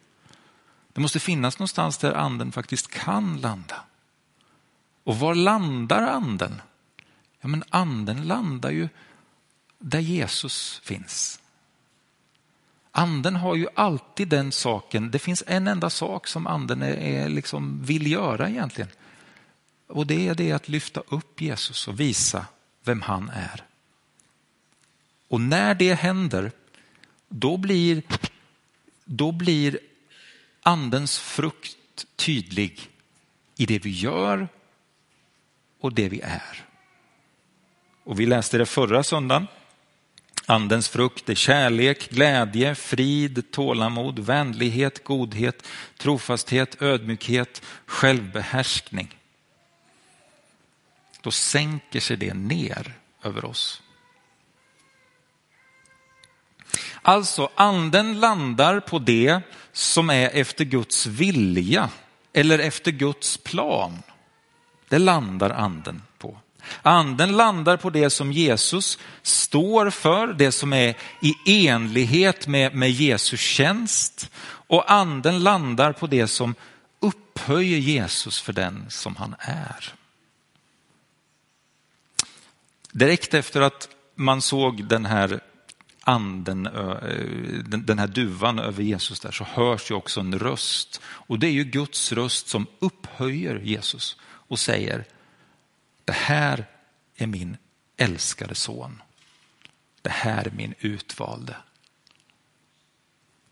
Det 0.93 1.01
måste 1.01 1.19
finnas 1.19 1.59
någonstans 1.59 1.97
där 1.97 2.13
anden 2.13 2.51
faktiskt 2.51 2.87
kan 2.87 3.37
landa. 3.37 3.83
Och 5.03 5.19
var 5.19 5.35
landar 5.35 6.01
anden? 6.01 6.61
Ja, 7.41 7.47
men 7.47 7.63
anden 7.69 8.27
landar 8.27 8.71
ju 8.71 8.89
där 9.79 9.99
Jesus 9.99 10.81
finns. 10.83 11.39
Anden 12.91 13.35
har 13.35 13.55
ju 13.55 13.67
alltid 13.75 14.27
den 14.27 14.51
saken, 14.51 15.11
det 15.11 15.19
finns 15.19 15.43
en 15.47 15.67
enda 15.67 15.89
sak 15.89 16.27
som 16.27 16.47
anden 16.47 16.81
är, 16.81 16.93
är 16.93 17.29
liksom 17.29 17.83
vill 17.83 18.11
göra 18.11 18.49
egentligen. 18.49 18.89
Och 19.87 20.07
det 20.07 20.27
är 20.27 20.35
det 20.35 20.51
att 20.51 20.69
lyfta 20.69 21.03
upp 21.07 21.41
Jesus 21.41 21.87
och 21.87 21.99
visa 21.99 22.45
vem 22.83 23.01
han 23.01 23.29
är. 23.29 23.63
Och 25.27 25.41
när 25.41 25.75
det 25.75 25.93
händer, 25.93 26.51
då 27.29 27.57
blir, 27.57 28.03
då 29.05 29.31
blir 29.31 29.79
andens 30.61 31.19
frukt 31.19 32.05
tydlig 32.15 32.89
i 33.55 33.65
det 33.65 33.79
vi 33.79 33.89
gör 33.89 34.47
och 35.79 35.93
det 35.93 36.09
vi 36.09 36.21
är. 36.21 36.68
Och 38.09 38.19
vi 38.19 38.25
läste 38.25 38.57
det 38.57 38.65
förra 38.65 39.03
söndagen. 39.03 39.47
Andens 40.45 40.89
frukt 40.89 41.29
är 41.29 41.35
kärlek, 41.35 42.09
glädje, 42.09 42.75
frid, 42.75 43.51
tålamod, 43.51 44.19
vänlighet, 44.19 45.03
godhet, 45.03 45.67
trofasthet, 45.97 46.81
ödmjukhet, 46.81 47.61
självbehärskning. 47.85 49.17
Då 51.21 51.31
sänker 51.31 51.99
sig 51.99 52.17
det 52.17 52.33
ner 52.33 52.93
över 53.23 53.45
oss. 53.45 53.81
Alltså, 57.01 57.49
anden 57.55 58.19
landar 58.19 58.79
på 58.79 58.99
det 58.99 59.41
som 59.71 60.09
är 60.09 60.29
efter 60.33 60.65
Guds 60.65 61.05
vilja 61.05 61.89
eller 62.33 62.59
efter 62.59 62.91
Guds 62.91 63.37
plan. 63.37 64.03
Det 64.87 64.99
landar 64.99 65.49
anden 65.49 66.01
på. 66.17 66.37
Anden 66.81 67.37
landar 67.37 67.77
på 67.77 67.89
det 67.89 68.09
som 68.09 68.31
Jesus 68.31 68.99
står 69.21 69.89
för, 69.89 70.27
det 70.27 70.51
som 70.51 70.73
är 70.73 70.95
i 71.21 71.67
enlighet 71.67 72.47
med, 72.47 72.75
med 72.75 72.91
Jesus 72.91 73.39
tjänst. 73.39 74.31
Och 74.43 74.91
anden 74.91 75.43
landar 75.43 75.93
på 75.93 76.07
det 76.07 76.27
som 76.27 76.55
upphöjer 76.99 77.77
Jesus 77.77 78.41
för 78.41 78.53
den 78.53 78.85
som 78.89 79.15
han 79.15 79.35
är. 79.39 79.93
Direkt 82.91 83.33
efter 83.33 83.61
att 83.61 83.89
man 84.15 84.41
såg 84.41 84.87
den 84.87 85.05
här 85.05 85.39
anden, 86.01 86.63
den 87.85 87.99
här 87.99 88.07
duvan 88.07 88.59
över 88.59 88.83
Jesus 88.83 89.19
där 89.19 89.31
så 89.31 89.43
hörs 89.43 89.91
ju 89.91 89.95
också 89.95 90.19
en 90.19 90.39
röst. 90.39 91.01
Och 91.03 91.39
det 91.39 91.47
är 91.47 91.51
ju 91.51 91.63
Guds 91.63 92.11
röst 92.11 92.47
som 92.47 92.67
upphöjer 92.79 93.59
Jesus 93.59 94.17
och 94.21 94.59
säger 94.59 95.05
det 96.09 96.13
här 96.13 96.65
är 97.15 97.27
min 97.27 97.57
älskade 97.97 98.55
son. 98.55 99.01
Det 100.01 100.09
här 100.09 100.47
är 100.47 100.51
min 100.51 100.73
utvalde. 100.79 101.57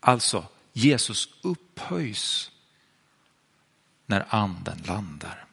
Alltså, 0.00 0.48
Jesus 0.72 1.28
upphöjs 1.42 2.50
när 4.06 4.26
anden 4.34 4.78
landar. 4.78 5.46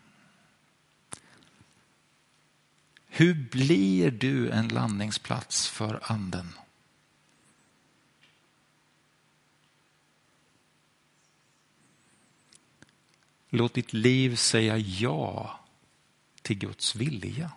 Hur 3.08 3.34
blir 3.34 4.12
du 4.12 4.50
en 4.50 4.68
landningsplats 4.68 5.68
för 5.68 6.00
anden? 6.04 6.54
Låt 13.50 13.74
ditt 13.74 13.94
liv 13.94 14.36
säga 14.36 14.78
ja 14.78 15.60
till 16.46 16.58
Guds 16.58 16.96
vilja. 16.96 17.52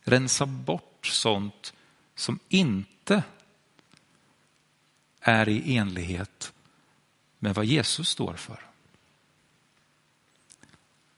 Rensa 0.00 0.46
bort 0.46 1.06
sånt 1.06 1.72
som 2.14 2.38
inte 2.48 3.22
är 5.20 5.48
i 5.48 5.76
enlighet 5.76 6.52
med 7.38 7.54
vad 7.54 7.64
Jesus 7.64 8.08
står 8.08 8.34
för. 8.34 8.66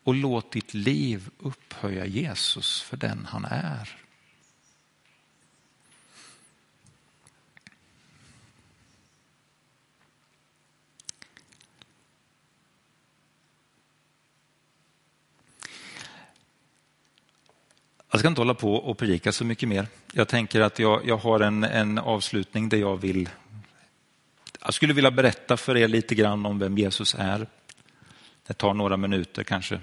Och 0.02 0.14
låt 0.14 0.52
ditt 0.52 0.74
liv 0.74 1.30
upphöja 1.38 2.06
Jesus 2.06 2.82
för 2.82 2.96
den 2.96 3.26
han 3.26 3.44
är. 3.44 3.99
Jag 18.10 18.20
ska 18.20 18.28
inte 18.28 18.40
hålla 18.40 18.54
på 18.54 18.74
och 18.74 18.98
predika 18.98 19.32
så 19.32 19.44
mycket 19.44 19.68
mer. 19.68 19.86
Jag 20.12 20.28
tänker 20.28 20.60
att 20.60 20.78
jag, 20.78 21.06
jag 21.06 21.16
har 21.16 21.40
en, 21.40 21.64
en 21.64 21.98
avslutning 21.98 22.68
där 22.68 22.78
jag 22.78 22.96
vill 22.96 23.28
jag 24.64 24.74
skulle 24.74 24.92
vilja 24.92 25.10
berätta 25.10 25.56
för 25.56 25.76
er 25.76 25.88
lite 25.88 26.14
grann 26.14 26.46
om 26.46 26.58
vem 26.58 26.78
Jesus 26.78 27.14
är. 27.18 27.46
Det 28.46 28.54
tar 28.54 28.74
några 28.74 28.96
minuter 28.96 29.44
kanske. 29.44 29.80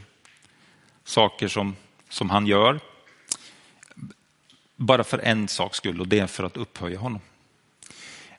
Saker 1.04 1.48
som, 1.48 1.76
som 2.10 2.30
han 2.30 2.48
gör. 2.48 2.80
Bara 4.76 5.04
för 5.04 5.20
en 5.20 5.48
saks 5.48 5.78
skull 5.78 6.02
och 6.02 6.08
det 6.08 6.20
är 6.20 6.28
för 6.28 6.44
att 6.44 6.58
upphöja 6.58 7.00
honom. 7.00 7.22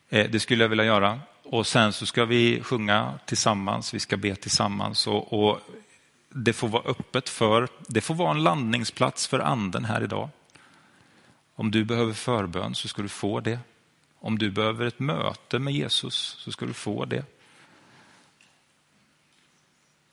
Eh, 0.09 0.31
det 0.31 0.41
skulle 0.41 0.65
jag 0.65 0.69
vilja 0.69 0.85
göra. 0.85 1.21
Och 1.43 1.67
sen 1.67 1.93
så 1.93 2.07
ska 2.07 2.25
vi 2.25 2.63
sjunga 2.63 3.19
tillsammans, 3.27 3.95
vi 3.95 4.01
ska 4.01 4.17
be 4.17 4.37
tillsammans. 4.37 5.07
Och, 5.07 5.33
och 5.33 5.61
det 6.29 6.53
får 6.53 6.69
vara 6.69 6.83
öppet 6.83 7.29
för, 7.29 7.69
det 7.87 8.01
får 8.01 8.15
vara 8.15 8.31
en 8.31 8.43
landningsplats 8.43 9.27
för 9.27 9.39
anden 9.39 9.85
här 9.85 10.03
idag. 10.03 10.29
Om 11.55 11.71
du 11.71 11.85
behöver 11.85 12.13
förbön 12.13 12.75
så 12.75 12.89
ska 12.89 13.03
du 13.03 13.09
få 13.09 13.41
det. 13.41 13.59
Om 14.19 14.39
du 14.39 14.51
behöver 14.51 14.87
ett 14.87 14.99
möte 14.99 15.59
med 15.59 15.75
Jesus 15.75 16.15
så 16.15 16.53
ska 16.53 16.67
du 16.67 16.73
få 16.73 17.05
det. 17.05 17.25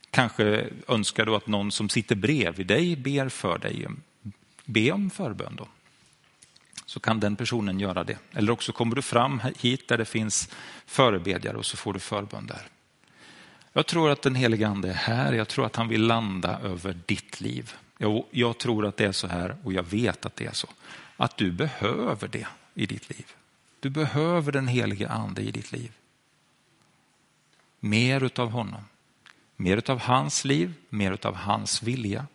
Kanske 0.10 0.70
önskar 0.88 1.26
du 1.26 1.36
att 1.36 1.48
någon 1.48 1.72
som 1.72 1.90
sitter 1.90 2.16
bredvid 2.16 2.68
dig 2.68 2.96
ber 2.96 3.30
för 3.30 3.58
dig. 3.58 3.88
Be 4.66 4.92
om 4.92 5.10
förbön 5.10 5.56
då. 5.56 5.68
Så 6.86 7.00
kan 7.00 7.20
den 7.20 7.36
personen 7.36 7.80
göra 7.80 8.04
det. 8.04 8.18
Eller 8.32 8.52
också 8.52 8.72
kommer 8.72 8.96
du 8.96 9.02
fram 9.02 9.42
hit 9.60 9.88
där 9.88 9.98
det 9.98 10.06
finns 10.06 10.50
förebedjare 10.86 11.58
och 11.58 11.66
så 11.66 11.78
får 11.78 11.94
du 11.94 12.00
förbön 12.00 12.48
där. 12.48 12.68
Jag 13.78 13.86
tror 13.86 14.10
att 14.10 14.22
den 14.22 14.36
helige 14.36 14.68
ande 14.68 14.90
är 14.90 14.94
här. 14.94 15.34
Jag 15.34 15.48
tror 15.48 15.66
att 15.66 15.76
han 15.76 15.88
vill 15.88 16.02
landa 16.02 16.60
över 16.60 16.98
ditt 17.06 17.42
liv. 17.42 17.74
Jag, 17.98 18.26
jag 18.32 18.58
tror 18.58 18.86
att 18.86 18.98
det 18.98 19.06
är 19.06 19.12
så 19.12 19.28
här 19.28 19.58
och 19.64 19.74
jag 19.74 19.84
vet 19.84 20.26
att 20.26 20.36
det 20.36 20.46
är 20.46 20.54
så. 20.54 20.68
Att 21.18 21.38
du 21.38 21.52
behöver 21.52 22.28
det 22.28 22.48
i 22.74 22.86
ditt 22.86 23.10
liv. 23.10 23.26
Du 23.80 23.90
behöver 23.90 24.52
den 24.52 24.68
helige 24.68 25.10
ande 25.10 25.42
i 25.42 25.52
ditt 25.52 25.72
liv. 25.72 25.92
Mer 27.80 28.24
utav 28.24 28.50
honom. 28.50 28.82
Mer 29.56 29.78
utav 29.78 30.00
hans 30.00 30.46
liv, 30.46 30.74
mer 30.90 31.12
utav 31.12 31.36
hans 31.36 31.84
vilja. 31.84 32.28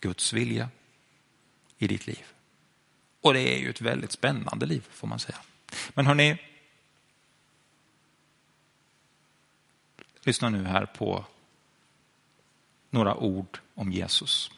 Guds 0.00 0.32
vilja 0.32 0.68
i 1.78 1.86
ditt 1.86 2.06
liv. 2.06 2.24
Och 3.20 3.34
det 3.34 3.56
är 3.56 3.58
ju 3.58 3.70
ett 3.70 3.80
väldigt 3.80 4.12
spännande 4.12 4.66
liv 4.66 4.84
får 4.90 5.08
man 5.08 5.18
säga. 5.18 5.38
Men 5.94 6.06
hörni, 6.06 6.38
Lyssna 10.24 10.48
nu 10.48 10.64
här 10.64 10.86
på 10.86 11.24
några 12.90 13.16
ord 13.16 13.58
om 13.74 13.92
Jesus. 13.92 14.50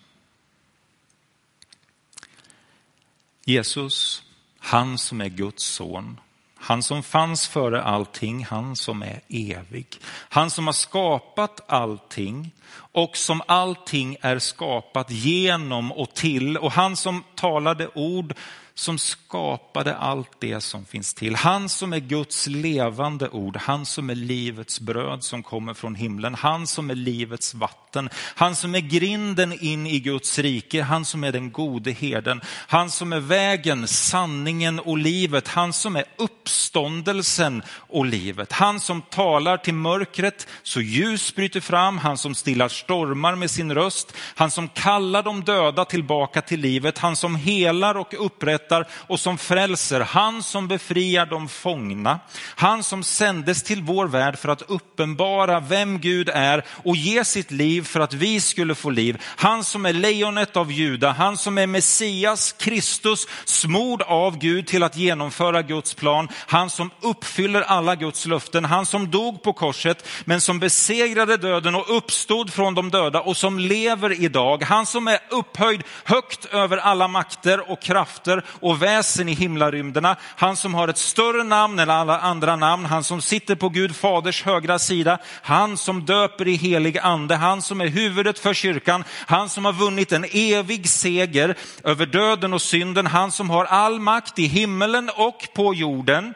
Jesus, 3.44 4.22
han 4.58 4.98
som 4.98 5.20
är 5.20 5.28
Guds 5.28 5.64
son, 5.64 6.20
han 6.54 6.82
som 6.82 7.02
fanns 7.02 7.46
före 7.46 7.82
allting, 7.82 8.44
han 8.44 8.76
som 8.76 9.02
är 9.02 9.20
evig. 9.28 9.86
Han 10.08 10.50
som 10.50 10.66
har 10.66 10.72
skapat 10.72 11.60
allting 11.66 12.54
och 12.74 13.16
som 13.16 13.42
allting 13.46 14.16
är 14.20 14.38
skapat 14.38 15.10
genom 15.10 15.92
och 15.92 16.14
till 16.14 16.56
och 16.56 16.72
han 16.72 16.96
som 16.96 17.24
talade 17.34 17.88
ord 17.94 18.34
som 18.78 18.98
skapade 18.98 19.96
allt 19.96 20.30
det 20.40 20.60
som 20.60 20.84
finns 20.84 21.14
till. 21.14 21.34
Han 21.36 21.68
som 21.68 21.92
är 21.92 21.98
Guds 21.98 22.46
levande 22.46 23.28
ord, 23.28 23.56
han 23.56 23.86
som 23.86 24.10
är 24.10 24.14
livets 24.14 24.80
bröd 24.80 25.24
som 25.24 25.42
kommer 25.42 25.74
från 25.74 25.94
himlen, 25.94 26.34
han 26.34 26.66
som 26.66 26.90
är 26.90 26.94
livets 26.94 27.54
vatten, 27.54 28.10
han 28.34 28.56
som 28.56 28.74
är 28.74 28.80
grinden 28.80 29.52
in 29.60 29.86
i 29.86 30.00
Guds 30.00 30.38
rike, 30.38 30.82
han 30.82 31.04
som 31.04 31.24
är 31.24 31.32
den 31.32 31.52
gode 31.52 31.90
herden, 31.90 32.40
han 32.46 32.90
som 32.90 33.12
är 33.12 33.20
vägen, 33.20 33.88
sanningen 33.88 34.80
och 34.80 34.98
livet, 34.98 35.48
han 35.48 35.72
som 35.72 35.96
är 35.96 36.04
uppståndelsen 36.16 37.62
och 37.76 38.06
livet, 38.06 38.52
han 38.52 38.80
som 38.80 39.02
talar 39.02 39.56
till 39.56 39.74
mörkret 39.74 40.48
så 40.62 40.80
ljus 40.80 41.34
bryter 41.34 41.60
fram, 41.60 41.98
han 41.98 42.18
som 42.18 42.34
stillar 42.34 42.68
stormar 42.68 43.34
med 43.34 43.50
sin 43.50 43.74
röst, 43.74 44.12
han 44.34 44.50
som 44.50 44.68
kallar 44.68 45.22
de 45.22 45.44
döda 45.44 45.84
tillbaka 45.84 46.42
till 46.42 46.60
livet, 46.60 46.98
han 46.98 47.16
som 47.16 47.36
helar 47.36 47.94
och 47.96 48.26
upprättar 48.26 48.65
upprättar 48.66 48.86
och 49.06 49.20
som 49.20 49.38
frälser, 49.38 50.00
han 50.00 50.42
som 50.42 50.68
befriar 50.68 51.26
de 51.26 51.48
fångna, 51.48 52.20
han 52.56 52.82
som 52.82 53.02
sändes 53.02 53.62
till 53.62 53.82
vår 53.82 54.06
värld 54.06 54.38
för 54.38 54.48
att 54.48 54.62
uppenbara 54.62 55.60
vem 55.60 56.00
Gud 56.00 56.28
är 56.28 56.64
och 56.84 56.96
ge 56.96 57.24
sitt 57.24 57.50
liv 57.50 57.82
för 57.82 58.00
att 58.00 58.14
vi 58.14 58.40
skulle 58.40 58.74
få 58.74 58.90
liv. 58.90 59.22
Han 59.36 59.64
som 59.64 59.86
är 59.86 59.92
lejonet 59.92 60.56
av 60.56 60.72
Juda, 60.72 61.12
han 61.12 61.36
som 61.36 61.58
är 61.58 61.66
Messias, 61.66 62.52
Kristus, 62.52 63.26
smord 63.44 64.02
av 64.02 64.38
Gud 64.38 64.66
till 64.66 64.82
att 64.82 64.96
genomföra 64.96 65.62
Guds 65.62 65.94
plan, 65.94 66.28
han 66.46 66.70
som 66.70 66.90
uppfyller 67.00 67.62
alla 67.62 67.94
Guds 67.94 68.26
löften, 68.26 68.64
han 68.64 68.86
som 68.86 69.10
dog 69.10 69.42
på 69.42 69.52
korset 69.52 70.06
men 70.24 70.40
som 70.40 70.58
besegrade 70.58 71.36
döden 71.36 71.74
och 71.74 71.96
uppstod 71.96 72.52
från 72.52 72.74
de 72.74 72.90
döda 72.90 73.20
och 73.20 73.36
som 73.36 73.58
lever 73.58 74.20
idag. 74.20 74.62
Han 74.62 74.86
som 74.86 75.08
är 75.08 75.18
upphöjd 75.30 75.82
högt 76.04 76.44
över 76.44 76.76
alla 76.76 77.08
makter 77.08 77.70
och 77.70 77.82
krafter 77.82 78.44
och 78.60 78.82
väsen 78.82 79.28
i 79.28 79.34
himlarymderna. 79.34 80.16
Han 80.22 80.56
som 80.56 80.74
har 80.74 80.88
ett 80.88 80.98
större 80.98 81.44
namn 81.44 81.78
än 81.78 81.90
alla 81.90 82.18
andra 82.18 82.56
namn. 82.56 82.84
Han 82.84 83.04
som 83.04 83.20
sitter 83.20 83.54
på 83.54 83.68
Gud 83.68 83.96
faders 83.96 84.42
högra 84.42 84.78
sida. 84.78 85.18
Han 85.42 85.76
som 85.76 86.04
döper 86.04 86.48
i 86.48 86.54
helig 86.54 86.98
ande. 86.98 87.36
Han 87.36 87.62
som 87.62 87.80
är 87.80 87.86
huvudet 87.86 88.38
för 88.38 88.54
kyrkan. 88.54 89.04
Han 89.26 89.48
som 89.48 89.64
har 89.64 89.72
vunnit 89.72 90.12
en 90.12 90.24
evig 90.32 90.88
seger 90.88 91.56
över 91.84 92.06
döden 92.06 92.52
och 92.52 92.62
synden. 92.62 93.06
Han 93.06 93.30
som 93.30 93.50
har 93.50 93.64
all 93.64 94.00
makt 94.00 94.38
i 94.38 94.46
himmelen 94.46 95.10
och 95.16 95.48
på 95.54 95.74
jorden. 95.74 96.34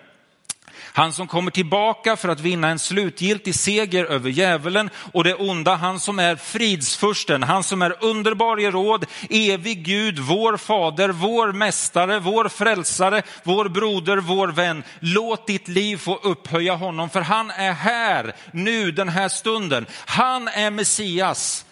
Han 0.93 1.13
som 1.13 1.27
kommer 1.27 1.51
tillbaka 1.51 2.17
för 2.17 2.29
att 2.29 2.41
vinna 2.41 2.69
en 2.69 2.79
slutgiltig 2.79 3.55
seger 3.55 4.05
över 4.05 4.31
djävulen 4.31 4.91
och 5.13 5.25
det 5.25 5.35
onda, 5.35 5.75
han 5.75 6.01
som 6.01 6.19
är 6.19 6.37
fridsfursten, 6.37 7.43
han 7.43 7.63
som 7.63 7.83
är 7.83 8.05
underbar 8.05 8.61
i 8.61 8.71
råd, 8.71 9.07
evig 9.31 9.85
Gud, 9.85 10.19
vår 10.19 10.57
fader, 10.57 11.09
vår 11.09 11.53
mästare, 11.53 12.19
vår 12.19 12.49
frälsare, 12.49 13.23
vår 13.43 13.69
broder, 13.69 14.17
vår 14.17 14.49
vän. 14.49 14.83
Låt 15.01 15.47
ditt 15.47 15.69
liv 15.69 15.97
få 15.97 16.17
upphöja 16.17 16.75
honom, 16.75 17.11
för 17.11 17.21
han 17.21 17.51
är 17.51 17.73
här 17.73 18.35
nu 18.53 18.91
den 18.91 19.09
här 19.09 19.29
stunden. 19.29 19.87
Han 20.07 20.49
är 20.49 20.71
Messias. 20.71 21.65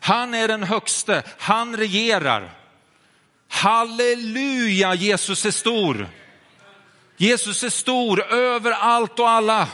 Han 0.00 0.34
är 0.34 0.48
den 0.48 0.62
högste, 0.62 1.22
han 1.38 1.76
regerar. 1.76 2.50
Halleluja, 3.48 4.94
Jesus 4.94 5.46
är 5.46 5.50
stor. 5.50 6.08
Jesus 7.20 7.62
är 7.62 7.70
stor 7.70 8.32
över 8.32 8.70
allt 8.70 9.18
och 9.18 9.28
alla. 9.28 9.68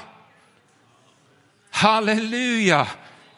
Halleluja! 1.71 2.89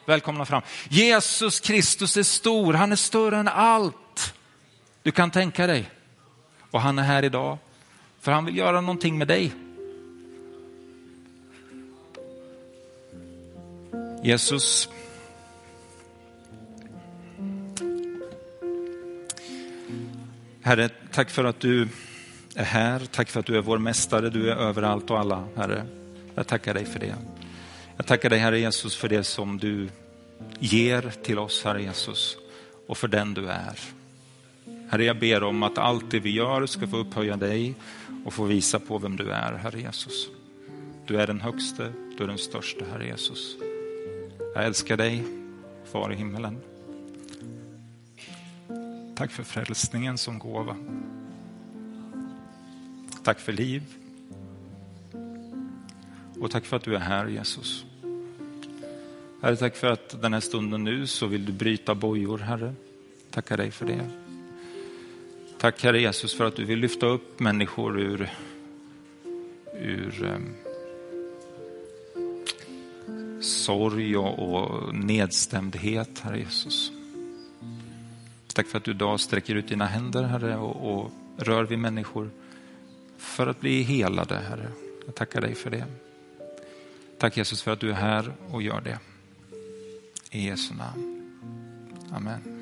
Välkomna 0.05 0.45
fram. 0.45 0.61
Jesus 0.89 1.59
Kristus 1.59 2.17
är 2.17 2.23
stor, 2.23 2.73
han 2.73 2.91
är 2.91 2.95
större 2.95 3.37
än 3.37 3.47
allt 3.47 4.33
du 5.03 5.11
kan 5.11 5.31
tänka 5.31 5.67
dig. 5.67 5.89
Och 6.71 6.81
han 6.81 6.99
är 6.99 7.03
här 7.03 7.23
idag 7.23 7.57
för 8.21 8.31
han 8.31 8.45
vill 8.45 8.57
göra 8.57 8.81
någonting 8.81 9.17
med 9.17 9.27
dig. 9.27 9.51
Jesus, 14.23 14.89
Herre, 20.61 20.89
tack 21.11 21.29
för 21.29 21.43
att 21.43 21.59
du 21.59 21.87
är 22.55 22.63
här. 22.63 22.99
Tack 23.11 23.29
för 23.29 23.39
att 23.39 23.45
du 23.45 23.57
är 23.57 23.61
vår 23.61 23.77
mästare, 23.77 24.29
du 24.29 24.51
är 24.51 24.55
överallt 24.55 25.09
och 25.09 25.19
alla, 25.19 25.47
Herre. 25.55 25.85
Jag 26.35 26.47
tackar 26.47 26.73
dig 26.73 26.85
för 26.85 26.99
det. 26.99 27.15
Jag 27.97 28.05
tackar 28.05 28.29
dig, 28.29 28.39
Herre 28.39 28.59
Jesus, 28.59 28.95
för 28.95 29.09
det 29.09 29.23
som 29.23 29.57
du 29.57 29.89
ger 30.59 31.13
till 31.23 31.39
oss, 31.39 31.63
Herre 31.63 31.81
Jesus, 31.81 32.37
och 32.87 32.97
för 32.97 33.07
den 33.07 33.33
du 33.33 33.49
är. 33.49 33.79
Herre, 34.89 35.03
jag 35.03 35.19
ber 35.19 35.43
om 35.43 35.63
att 35.63 35.77
allt 35.77 36.11
det 36.11 36.19
vi 36.19 36.31
gör 36.31 36.65
ska 36.65 36.87
få 36.87 36.97
upphöja 36.97 37.37
dig 37.37 37.75
och 38.25 38.33
få 38.33 38.43
visa 38.43 38.79
på 38.79 38.97
vem 38.97 39.15
du 39.15 39.31
är, 39.31 39.53
Herre 39.53 39.81
Jesus. 39.81 40.27
Du 41.07 41.21
är 41.21 41.27
den 41.27 41.41
högste, 41.41 41.93
du 42.17 42.23
är 42.23 42.27
den 42.27 42.37
största, 42.37 42.85
Herre 42.91 43.05
Jesus. 43.07 43.55
Jag 44.55 44.65
älskar 44.65 44.97
dig, 44.97 45.23
far 45.91 46.13
i 46.13 46.15
himmelen. 46.15 46.57
Tack 49.15 49.31
för 49.31 49.43
frälsningen 49.43 50.17
som 50.17 50.39
gåva. 50.39 50.75
Tack 53.23 53.39
för 53.39 53.51
liv. 53.53 53.83
Och 56.39 56.51
tack 56.51 56.65
för 56.65 56.77
att 56.77 56.83
du 56.83 56.95
är 56.95 56.99
här 56.99 57.27
Jesus. 57.27 57.85
Herre, 59.41 59.55
tack 59.55 59.75
för 59.75 59.87
att 59.87 60.21
den 60.21 60.33
här 60.33 60.39
stunden 60.39 60.83
nu 60.83 61.07
så 61.07 61.27
vill 61.27 61.45
du 61.45 61.51
bryta 61.51 61.95
bojor, 61.95 62.37
Herre. 62.37 62.73
Tackar 63.31 63.57
dig 63.57 63.71
för 63.71 63.85
det. 63.85 64.09
Tack 65.57 65.83
Herre 65.83 66.01
Jesus 66.01 66.33
för 66.33 66.45
att 66.45 66.55
du 66.55 66.65
vill 66.65 66.79
lyfta 66.79 67.05
upp 67.05 67.39
människor 67.39 67.99
ur, 67.99 68.29
ur 69.81 70.23
um, 70.23 70.55
sorg 73.41 74.17
och, 74.17 74.39
och 74.39 74.95
nedstämdhet, 74.95 76.19
Herre 76.19 76.39
Jesus. 76.39 76.91
Tack 78.53 78.67
för 78.67 78.77
att 78.77 78.83
du 78.83 78.91
idag 78.91 79.19
sträcker 79.19 79.55
ut 79.55 79.67
dina 79.67 79.85
händer, 79.85 80.23
Herre, 80.23 80.57
och, 80.57 80.95
och 80.95 81.11
rör 81.37 81.63
vid 81.63 81.79
människor 81.79 82.29
för 83.19 83.47
att 83.47 83.59
bli 83.59 83.81
helade, 83.81 84.35
Herre. 84.35 84.71
Jag 85.05 85.15
tackar 85.15 85.41
dig 85.41 85.55
för 85.55 85.69
det. 85.69 85.85
Tack 87.17 87.37
Jesus 87.37 87.61
för 87.61 87.71
att 87.71 87.79
du 87.79 87.89
är 87.89 87.93
här 87.93 88.33
och 88.51 88.61
gör 88.61 88.81
det. 88.81 88.99
I 90.31 90.47
Jesu 90.47 90.73
namn. 90.73 91.31
Amen. 92.11 92.58